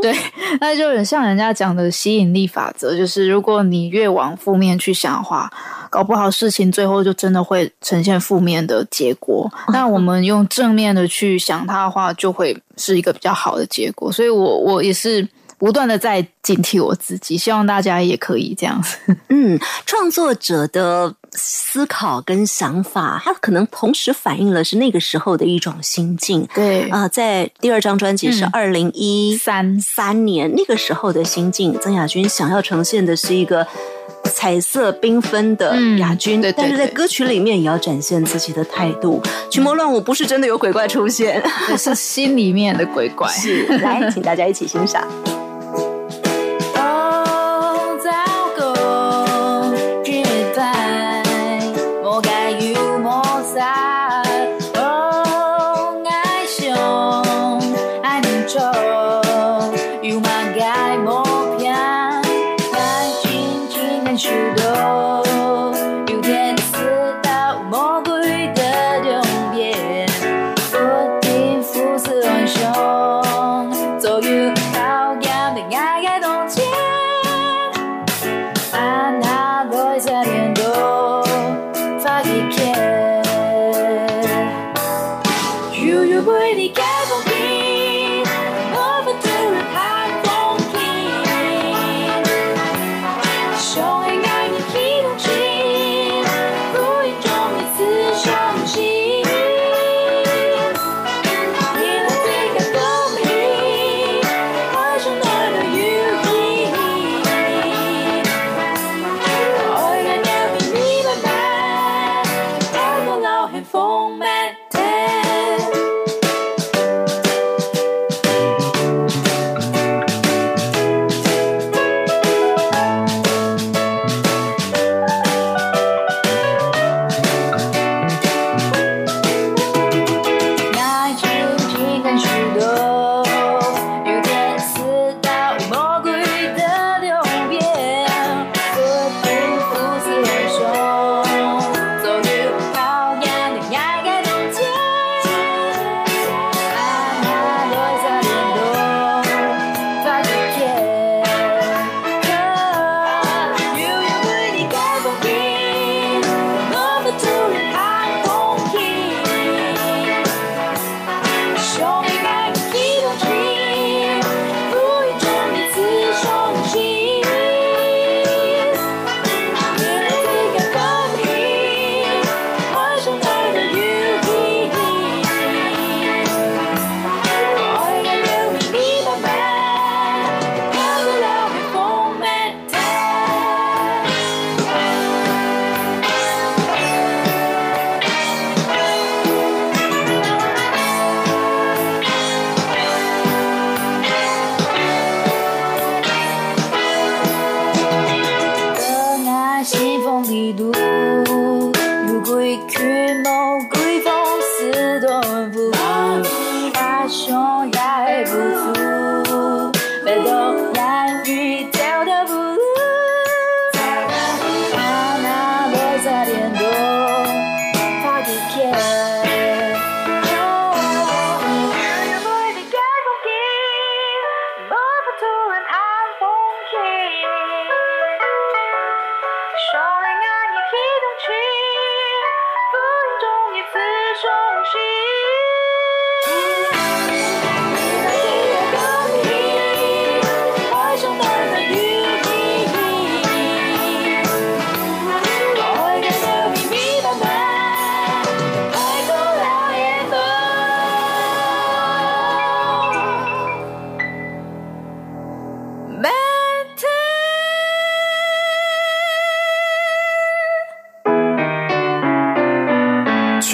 [0.00, 0.14] 对，
[0.60, 5.50] 那就很像人家讲的吸引力法则，就是如果你越往负面去想的话，
[5.90, 9.50] 搞不好事情最后就真的会呈现负面的结果。
[9.72, 14.10] 那我们用正面的去想它的话，就会是一个比较好的结果。
[14.10, 15.28] 所以我我也是
[15.64, 18.98] 不断的在警惕我自己，希望大家也可以这样子。
[19.30, 26.46] 嗯，创作者的思考跟想法，他可能同时反映了是那个时候的一种心境。
[26.54, 33.66] 对啊、在第二张专辑是嗯二零一三三年那个时候的心境，曾雅君想要呈现的是一个
[34.24, 39.22] 彩色缤纷的嗯雅君，对对但是在歌曲里面也要展现自己的态度。
[39.50, 43.26] 群魔乱舞不是真的有鬼怪出现，也是心里面的鬼怪。
[43.32, 45.02] 是来，请大家一起欣赏。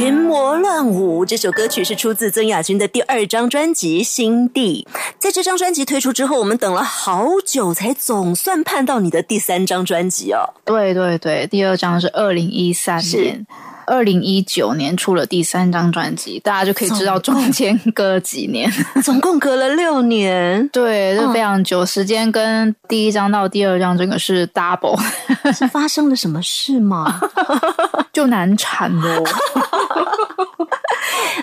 [0.00, 4.88] 群魔乱舞这首歌曲是出自曾雅君的第二张专辑《心地》。
[5.18, 10.54] 在这张专辑推出之后，我们等了好久，才总算盼到你的第三张专辑哦。
[10.64, 13.46] 对对对，第二张是二零一三年，
[13.90, 18.70] 二零一九年出了第三张专辑，大家就可以知道中间隔了几年。
[19.02, 24.96] 总共隔了六年，对，这非常久，时间跟第一张到第二张这个是 double，
[25.52, 27.20] 是发生了什么事吗？
[28.14, 29.24] 就难产哦。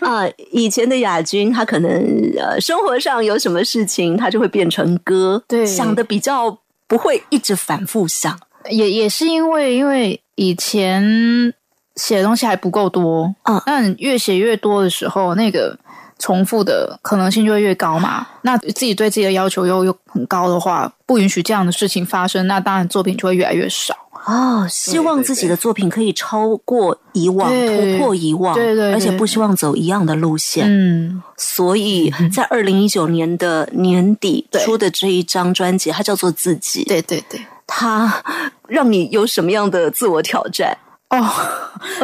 [0.01, 1.91] 啊，以前的亚军，他可能
[2.39, 8.39] 呃生活上有什么事情，他就会变成歌，对想的比较不会一直反复想。
[8.69, 11.53] 也也是因为因为以前
[11.97, 15.77] 写的东西还不够多，嗯那你越写越多的时候，那个
[16.17, 18.25] 重复的可能性就会越高嘛。
[18.43, 23.93] 那自己对自己的要求又又很高的话，不允许这样的事情发生，那当然作品就会越来越少。
[24.25, 30.65] 哦，希望自己的作品可以超过以往，对突破以往，对对对而且不希望走一样的路线。
[30.67, 37.39] 嗯，所以 在二零一九年的年底出的这一张专辑，它叫做《自己》，对对对。
[37.65, 38.21] 它
[38.67, 40.77] 让你有什么样的自我挑战？
[41.09, 41.25] 哦，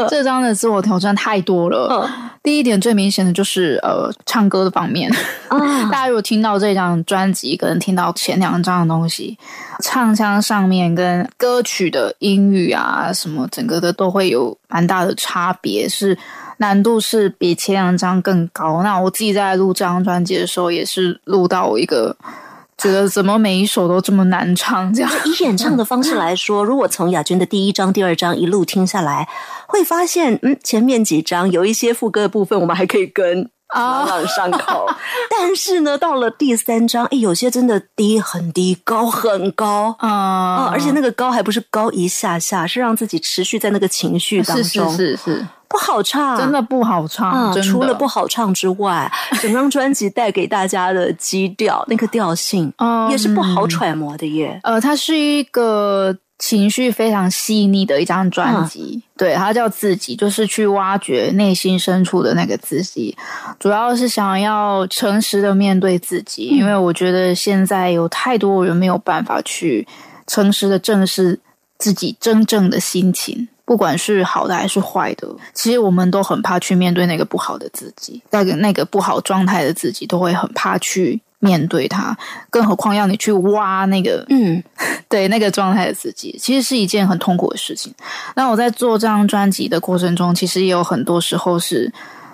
[0.09, 2.09] 这张的自我挑战太多了。
[2.41, 5.09] 第一点最明显的就是呃，唱歌的方面。
[5.47, 9.37] 啊大家如果听到这张专辑，可能听到前两张的东西，
[9.81, 16.17] 唱腔上面跟歌曲的音域啊，什么整个的都会有蛮大的差别，是
[16.57, 18.83] 难度是比前两张更高。
[18.83, 22.15] 那我自己在录这张专辑的时候，也是录到我一个
[22.83, 25.09] 觉得怎么每一首都这么难唱，这样。
[25.23, 29.29] 以演唱的方式来说，如果从亚军的第一章、第二章一路听下来，
[29.67, 34.85] 会发现，嗯，前面几章有一些副歌的部分，我们还可以跟朗朗上口。
[35.29, 39.95] 但是呢，到了第三章，哎，有些真的低很低，高很高。
[40.01, 44.91] 嗯啊、而且那个高还不是高一下下，是让自己持续在那个情绪当是中。
[44.91, 47.31] 是是是，不好唱，真的不好唱。
[47.31, 49.11] 啊，除了不好唱之外，
[49.41, 54.59] 整张专辑带给大家的基调，那个调性，嗯也是不好揣摩的耶。
[54.61, 63.17] 呃，它是一个情绪非常细腻的一张专辑，对，它叫自己，就是去挖掘内心深处的那个自己，
[63.59, 69.87] 主要是想要诚实的面对自己，因为我觉得现在有太多人没有办法去
[70.27, 71.39] 诚实的正视
[71.79, 73.47] 自己真正的心情。
[73.65, 82.17] 不管是好的还是坏的，其实我们都很怕去面对那个不好的自己，那个那个不好状态的自己，都会很怕去面对它。
[82.49, 84.61] 更何况要你去挖那个嗯，
[85.07, 87.93] 对那个状态的自己，其实是一件很痛苦的事情。
[88.35, 91.91] 那我在做这张专辑的过程中，其实也有很多时候是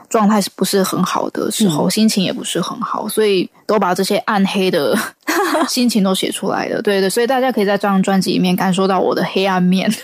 [0.10, 4.98] 状态是不是很好的时候，心情也不是很好，所以都把这些暗黑的
[5.70, 6.82] 心情都写出来了。
[6.82, 9.90] 对对，所以大家可以在这张专辑里面感受到我的黑暗面。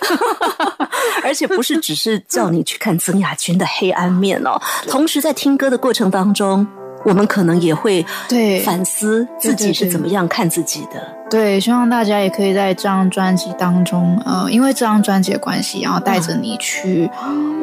[1.24, 6.66] 而且不是只是叫你去看曾雅君的黑暗面哦， 同时在听歌的过程当中，
[7.06, 11.02] 我们可能也会对反思自己是怎么样看自己的。
[11.30, 17.10] 对，希望大家也可以在这张专辑当中，呃，因为这张专辑的关系，然后带着你去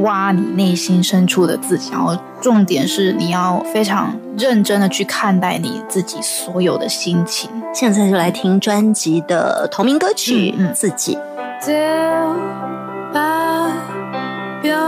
[0.01, 7.51] 挖你内心深处的自己，然后重点是你要非常认真的去看待你自己所有的心情。
[7.73, 11.17] 现在就来听专辑的同名歌曲嗯嗯《自己》。
[14.63, 14.79] 表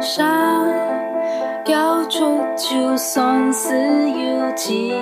[0.00, 0.26] 上
[1.66, 1.93] 交出
[2.56, 3.74] 就算是
[4.10, 4.94] 有几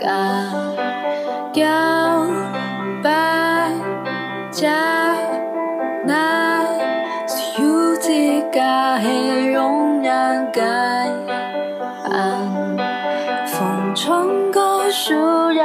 [0.00, 0.08] 个
[1.52, 1.64] 交
[3.02, 3.70] 吧，
[4.50, 5.14] 家
[6.04, 6.64] 那
[7.28, 8.60] 是有这个
[8.98, 10.60] 会容让改
[12.10, 12.76] 暗。
[13.46, 14.12] 风吹
[14.52, 15.14] 过树
[15.52, 15.62] 叶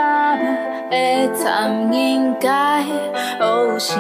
[0.91, 2.84] 的残应该，
[3.39, 3.97] 有心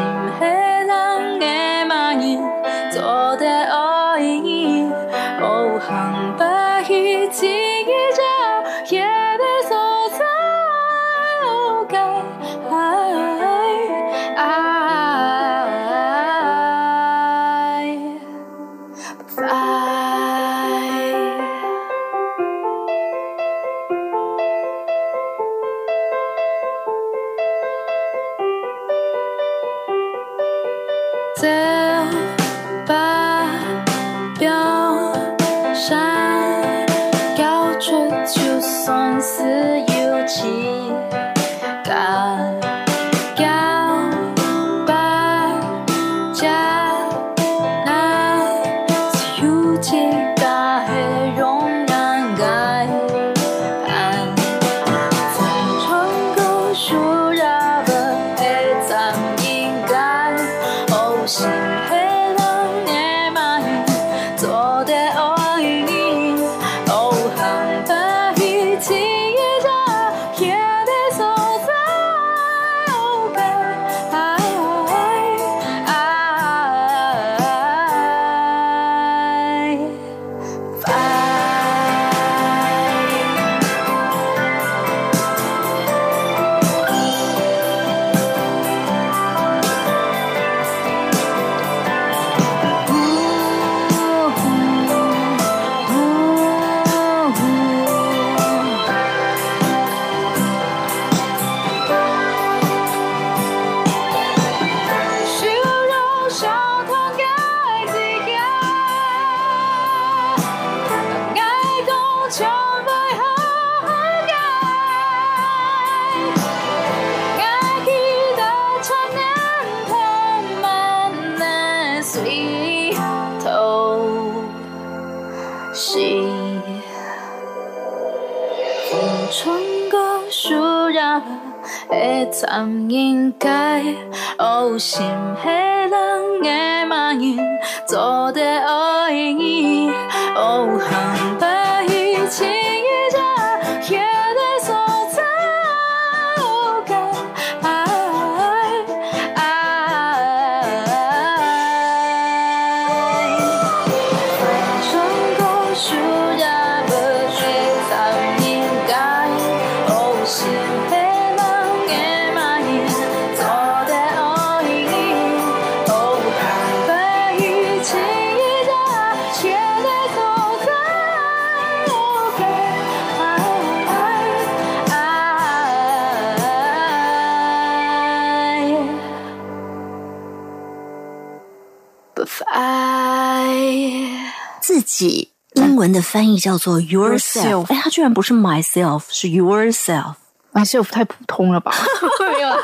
[185.87, 187.65] 文的翻译叫做 yourself。
[187.73, 190.15] 哎，它居然不是 myself，是 yourself。
[190.53, 191.71] myself 太普通了吧？
[192.19, 192.57] 没有啦，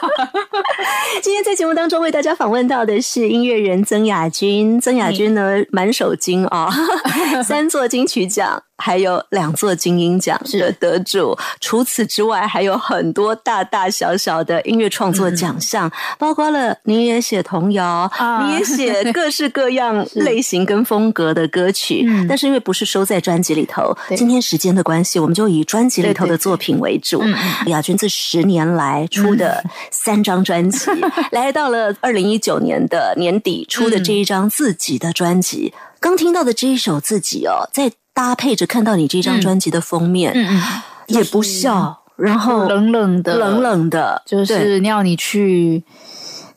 [1.22, 4.82] 今天在节目当中为大家访问到的是音乐人曾雅君。
[4.82, 6.70] 曾雅君呢，满手金啊、
[7.46, 11.38] 三座金曲奖，还有两座金鹰奖的得主。
[11.60, 22.04] 除此之外，还有很多大大小小的音乐创作奖项，包括了你也写童谣，啊你也写各式各样 类型跟风格的歌曲。
[22.08, 27.22] 嗯但是因为不是收在专辑里头，对今天时间的关系，我们就以专辑里头的作品为主。
[27.22, 27.34] 嗯
[27.68, 30.90] 雅君这十年来出的三张专辑，
[31.32, 35.74] 来到了二零一九年的年底出的这一张自己的专辑。
[36.00, 40.62] 刚听到的这一首自己哦，再搭配着看到你这张专辑的封面，嗯嗯，
[41.08, 44.60] 也不笑，然后冷冷的，冷冷的，就对。
[44.60, 45.84] 是要你去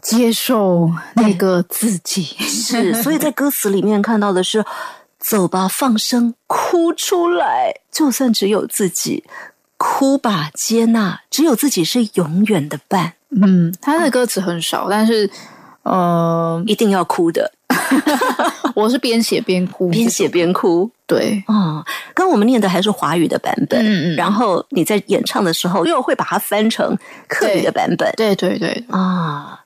[0.00, 2.22] 接受那个自己。
[2.22, 4.64] 是，所以在歌词里面看到的是。
[5.18, 9.24] 走吧，放声哭出来，就算只有自己，
[9.76, 15.28] 哭吧，接纳，只有自己是永远的伴，嗯，他的歌词很少，但是
[15.82, 17.50] 呃，一定要哭的，
[18.74, 20.90] 我是边写边哭，边写边哭。
[21.06, 26.96] 对，哦，刚我们念的还是华语的版本，嗯嗯然后你在演唱的时候又会把它翻成
[27.28, 29.60] 客语的版本对对对啊，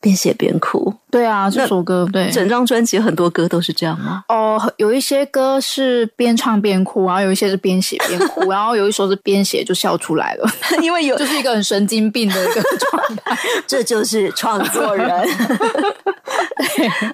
[0.00, 0.92] 边写边哭。
[1.10, 2.30] 对啊，这首歌对。
[2.30, 4.24] 整张专辑很多歌都是这样吗？
[4.28, 10.50] 哦，有一些歌是边唱边哭，然后有一些是边写边哭， 然后有一首是边写就笑出来了，
[10.82, 13.38] 因为有就是一个很神经病的一个状态。
[13.68, 15.08] 这就是创作人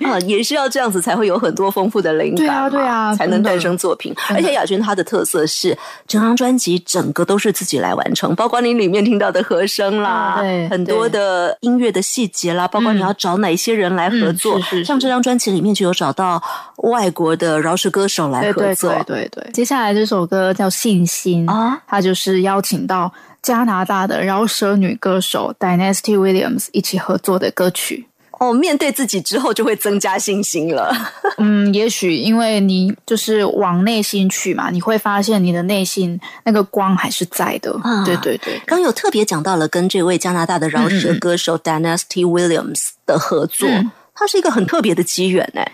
[0.05, 4.15] 啊，也是要这样子才会有很多丰富的灵感嘛，对啊对啊才能诞生作品。
[4.31, 5.77] 而且雅君她的特色是，
[6.07, 14.61] 整张专辑整个都是自己来完成，包括你里面听到的和声啦，很多的音乐的细节啦，包括你要找哪一些人来合作。
[14.85, 16.43] 像这张专辑里面就有找到
[16.79, 19.51] 外国的饶舌歌手来合作，对对对。
[19.53, 23.13] 接下来这首歌叫《信心》啊，它就是邀请到
[23.43, 28.07] 加拿大的饶舌女歌手 Dynasty Williams 一起合作的歌曲。
[28.39, 30.95] 哦，面对自己之后就会增加信心了。
[31.39, 37.73] 嗯，也许因为你就是往内心去嘛，你会发现你的内心那个光还是在的。
[37.83, 38.05] 啊。
[38.05, 43.91] 对对对，刚有特别讲到了跟这位加拿大的饶舌歌手 Dynasty Williams 的合作，嗯。
[44.15, 45.73] 它是一个很特别的机缘哎、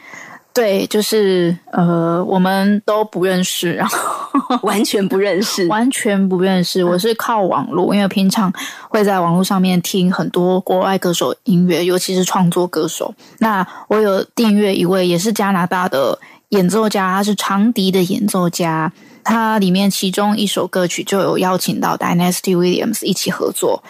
[0.55, 5.67] 对，就是呃，我们都不认识，然后完全不认识。
[5.69, 6.85] 完全不认识。
[6.85, 8.53] 我是靠网络，因为平常
[8.89, 13.13] 会在网络上面听很多国外歌手音乐，尤其是创作歌手。
[13.39, 16.17] 那我有订阅一位也是加拿大的
[16.51, 18.93] 演奏家，他是长笛的演奏家。
[19.25, 23.83] 他里面其中一首歌曲就有邀请到 Dynasty Williams 一起合作。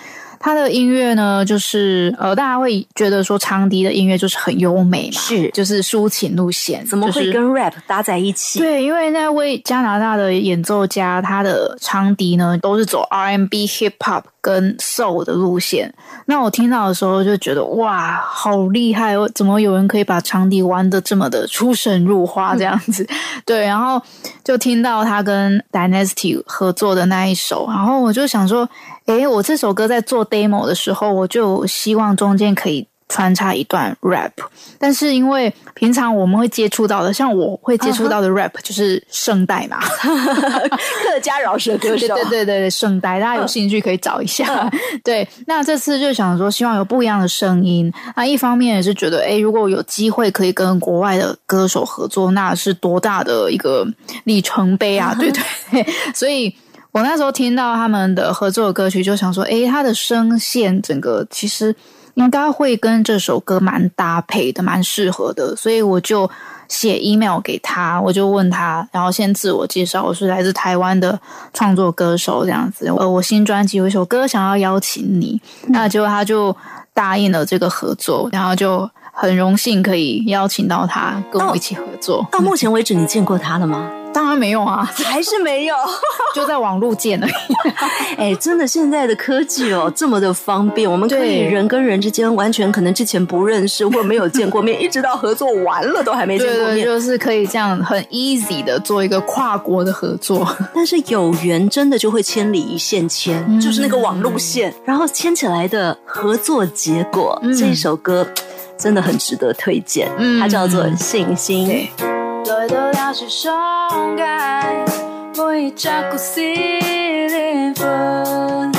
[0.45, 8.59] 他的音乐呢，就是呃，大家会觉得说长笛的音乐就是很优美嘛，是就是抒情路线，怎么会跟 rap 搭在一起？
[8.59, 15.95] 对，因为那位加拿大的演奏家，他的长笛呢都是走 R&B、Hip Hop 跟 Soul 的路线。
[16.27, 19.27] 那我听到的时候就觉得哇，好厉害哦！
[19.35, 23.07] 怎么有人可以把长笛玩的这么的出神入化这样子？
[23.47, 23.99] 对，然后
[24.45, 28.69] 就听到他跟 Dynasty 合作的那一首，然后我就想说，
[29.07, 34.31] 诶，我这首歌在做 demo 的时候，我就希望中间可以穿插一段 rap，
[34.79, 39.79] 但是因为平常我们会接触到的，像我会接触到的 rap 就是圣代嘛，
[41.05, 44.71] 客家饶舌歌对手，对对对，圣代，大家有兴趣可以找一下。
[45.05, 47.93] 对，那这次就想说，希望有不一样的声音。
[48.17, 53.87] 那一方面也是觉得，诶，如果有机会可以跟国外的歌手合作，那是多大的一个
[54.25, 55.15] 里程碑啊！
[55.21, 56.57] 对对对，所以。
[56.95, 61.75] 我那时候听到他们的合作的歌曲，就想说，诶，他的声线整个其实
[62.15, 66.31] 应该会跟这首歌蛮搭配的，蛮适合的，所以我就
[66.69, 71.19] 写 email 给他，我就问他，然后先自我介绍，我是来自台湾的
[71.53, 76.57] 创作歌手这样子，呃，我新专辑有一首歌想要邀请你，那结果他就
[76.93, 82.25] 答应了这个合作，然后就很荣幸可以邀请到他跟我一起合作。
[82.31, 83.91] 到目前为止，你见过他了吗？
[84.15, 85.75] 当然没有啊，还是没有。
[86.35, 87.33] 就在网路见而已。
[88.17, 96.85] 哎，真的，现在的科技哦，这么的方便，我们可以人跟人之间完全可能之前不认识或没有见过面， 一直到合作完了都还没见对对，过面。
[96.85, 100.49] 就是可以这样很 easy 的做一个跨国的合作。
[100.73, 108.27] 但是有缘真的就会千里一线牵，嗯就是那个网路线，然后牵起来的合作结果，嗯这一首歌
[108.79, 111.67] 真的很值得推荐，嗯它叫做《信心》。
[111.69, 111.89] 对，
[112.47, 113.55] 来到也是上
[114.19, 114.23] 街，
[115.43, 118.71] 每一隻故事連分，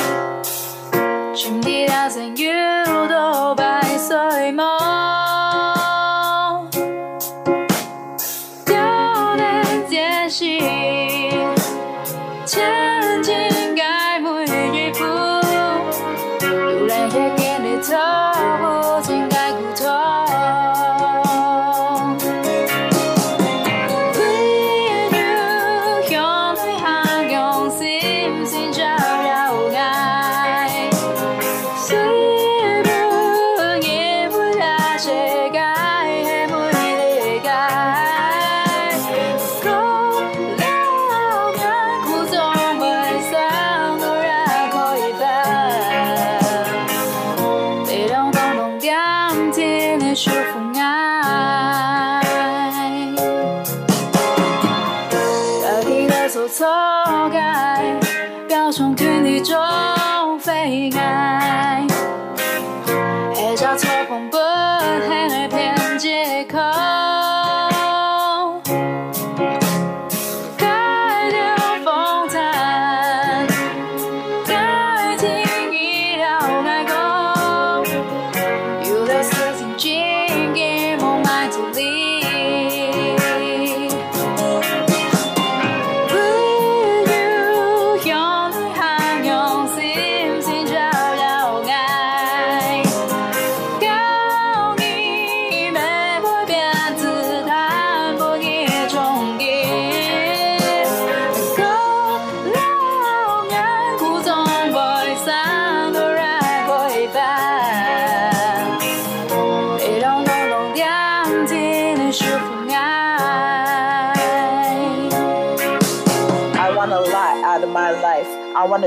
[1.34, 2.75] 全地大聲搖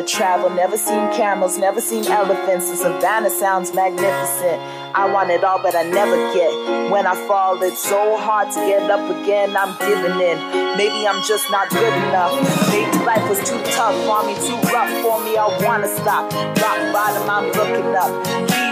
[0.09, 0.51] travel.
[0.51, 2.71] Never seen camels, never seen elephants.
[2.71, 4.61] The savannah sounds magnificent.
[4.95, 6.91] I want it all, but I never get.
[6.91, 9.57] When I fall, it's so hard to get up again.
[9.57, 10.39] I'm giving in.
[10.77, 12.33] Maybe I'm just not good enough.
[12.71, 15.37] Maybe life was too tough for me, too rough for me.
[15.37, 16.33] I wanna stop.
[16.33, 18.68] Rock bottom, I'm looking up.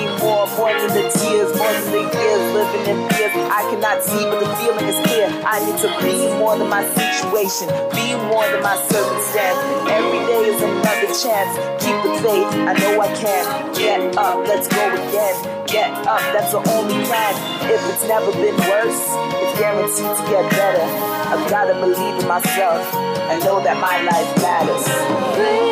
[0.00, 3.36] Be more, more than the tears, more than the years living in fears.
[3.52, 5.28] I cannot see, but the feeling is clear.
[5.44, 9.60] I need to be more than my situation, be more than my circumstance.
[9.92, 11.52] Every day is another chance.
[11.84, 13.44] Keep the faith, I know I can.
[13.76, 15.36] Get up, let's go again.
[15.68, 17.32] Get up, that's the only plan.
[17.68, 19.04] If it's never been worse,
[19.36, 20.86] it's guaranteed to get better.
[21.28, 22.88] I've gotta believe in myself
[23.28, 25.69] and know that my life matters.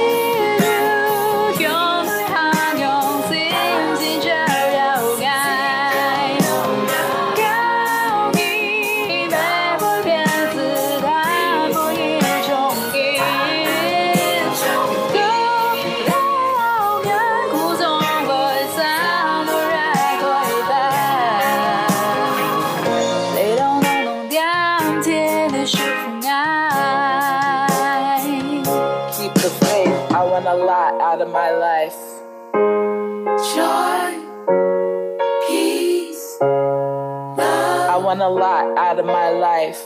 [38.29, 39.83] A lot out of my life.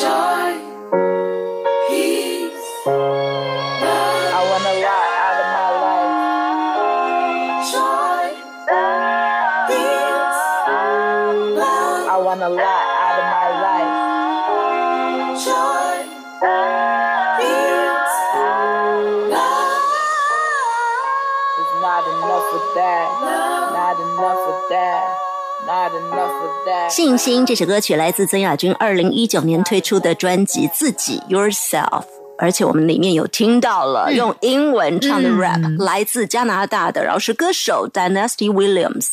[0.00, 0.37] joy,
[26.88, 32.02] 信心这首歌曲来自曾雅君二零一九年推出的专辑《自己 Yourself》。
[32.38, 39.06] 而且我们里面有听到了用英文唱的 rap，、来自加拿大的饶舌歌手 Dynasty Williams。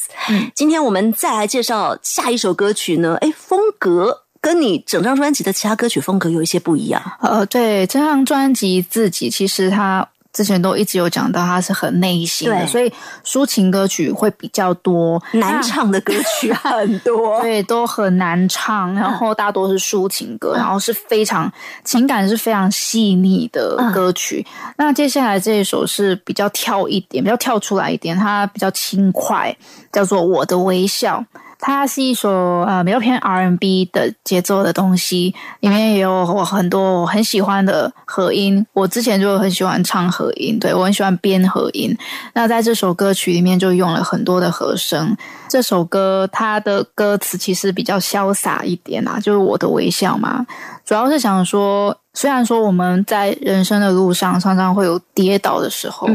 [0.53, 7.01] 今天我们再来介绍下一首歌曲呢，哎，风格跟你整张专辑的其他歌曲风格有一些不一样。
[7.19, 12.91] 呃，对，这张专辑自己其实它之前都一直有讲到，它是很内心的，所以
[13.23, 21.49] 抒情歌曲会比较多，难唱的歌曲 很多，对，都很难唱，然后大多是抒情歌，然后是非常
[21.86, 24.45] 情感是非常细腻的歌曲。
[24.77, 29.55] 那接下来这一首是比较跳一点，比较跳出来一点，它比较轻快，
[29.93, 31.23] 叫做《我的微笑》。
[31.60, 32.30] 它是一首
[32.68, 38.66] 呃比较偏 R&B 的节奏的东西，里面也有我很多我很喜欢的和音。
[38.74, 41.95] 我之前就很喜欢唱和音，对我很喜欢编和音。
[42.34, 45.16] 那在这首歌曲里面就用了很多的和声。
[45.47, 50.45] 这首歌它的歌词其实比较潇洒一点啊，就是我的微笑嘛，
[50.84, 56.08] 主要是想说，虽然说我们在人生的路上常常会有跌倒的时候、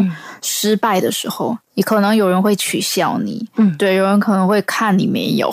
[0.42, 3.76] 失败的时候，你可能有人会取笑你，嗯。
[3.76, 5.52] 对，有人可能会看你没有，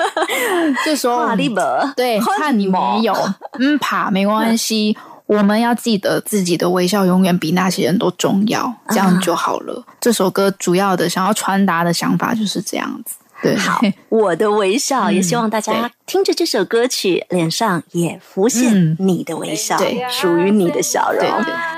[0.84, 3.00] 这时候哇，利伯，对，看你没。
[3.02, 3.14] 有，
[3.58, 4.96] 嗯，爬没关系。
[5.26, 9.84] 我们要记得自己的微笑永远比那些人都重要，这样就好了。
[10.00, 13.14] 这首歌主要的想要传达的想法就是这样子。
[13.42, 13.80] 对，好，
[14.10, 21.24] 我的微笑，也希望大家听着这首歌曲，脸上也浮现你的微笑，对，属于你的笑容。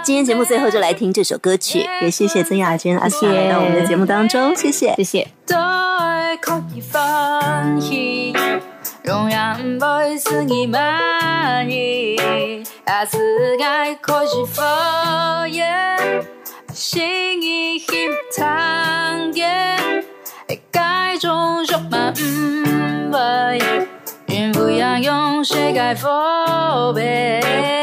[0.02, 5.28] 今天节目最后就来听这首歌曲，也谢谢曾雅娟阿姐来到我们的节目当中，谢谢，谢谢。
[21.90, 23.58] 么唔会，
[24.26, 27.81] 愿不要用谁该否备。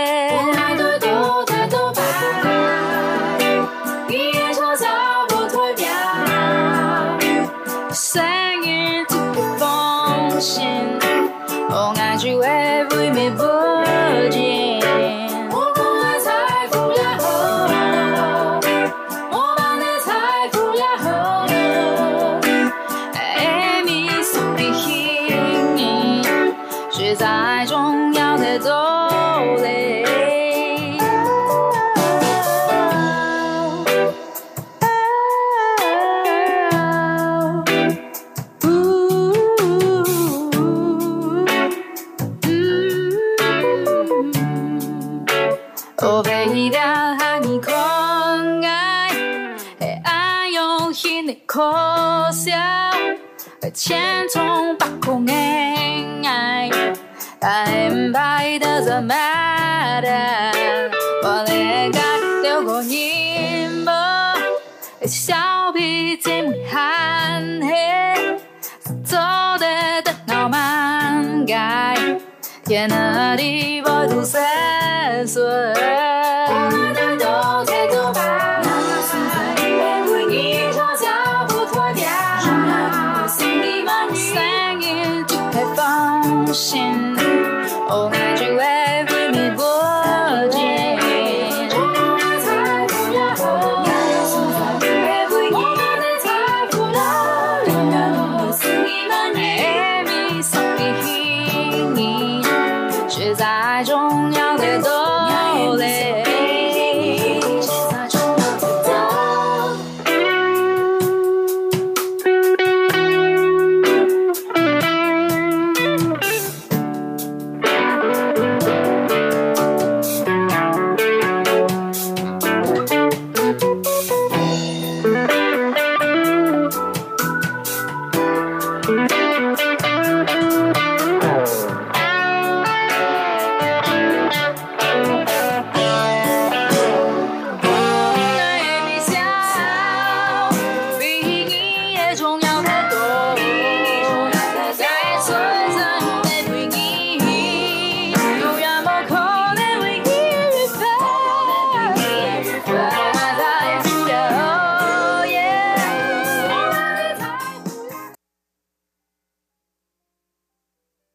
[51.29, 51.61] 你可
[52.31, 52.51] 笑
[53.71, 55.31] 千疮百孔的
[56.27, 56.71] 爱，
[57.39, 59.13] 但白的怎么
[60.01, 60.09] 的？
[61.21, 61.99] 我连个
[62.43, 63.91] 都可认不，
[65.05, 65.35] 小
[65.71, 66.31] 脾气
[66.67, 68.39] 憨黑，
[69.05, 69.19] 做
[69.59, 71.95] 的的傲慢改，
[72.65, 75.43] 天哪的不度三岁。
[86.49, 86.88] the.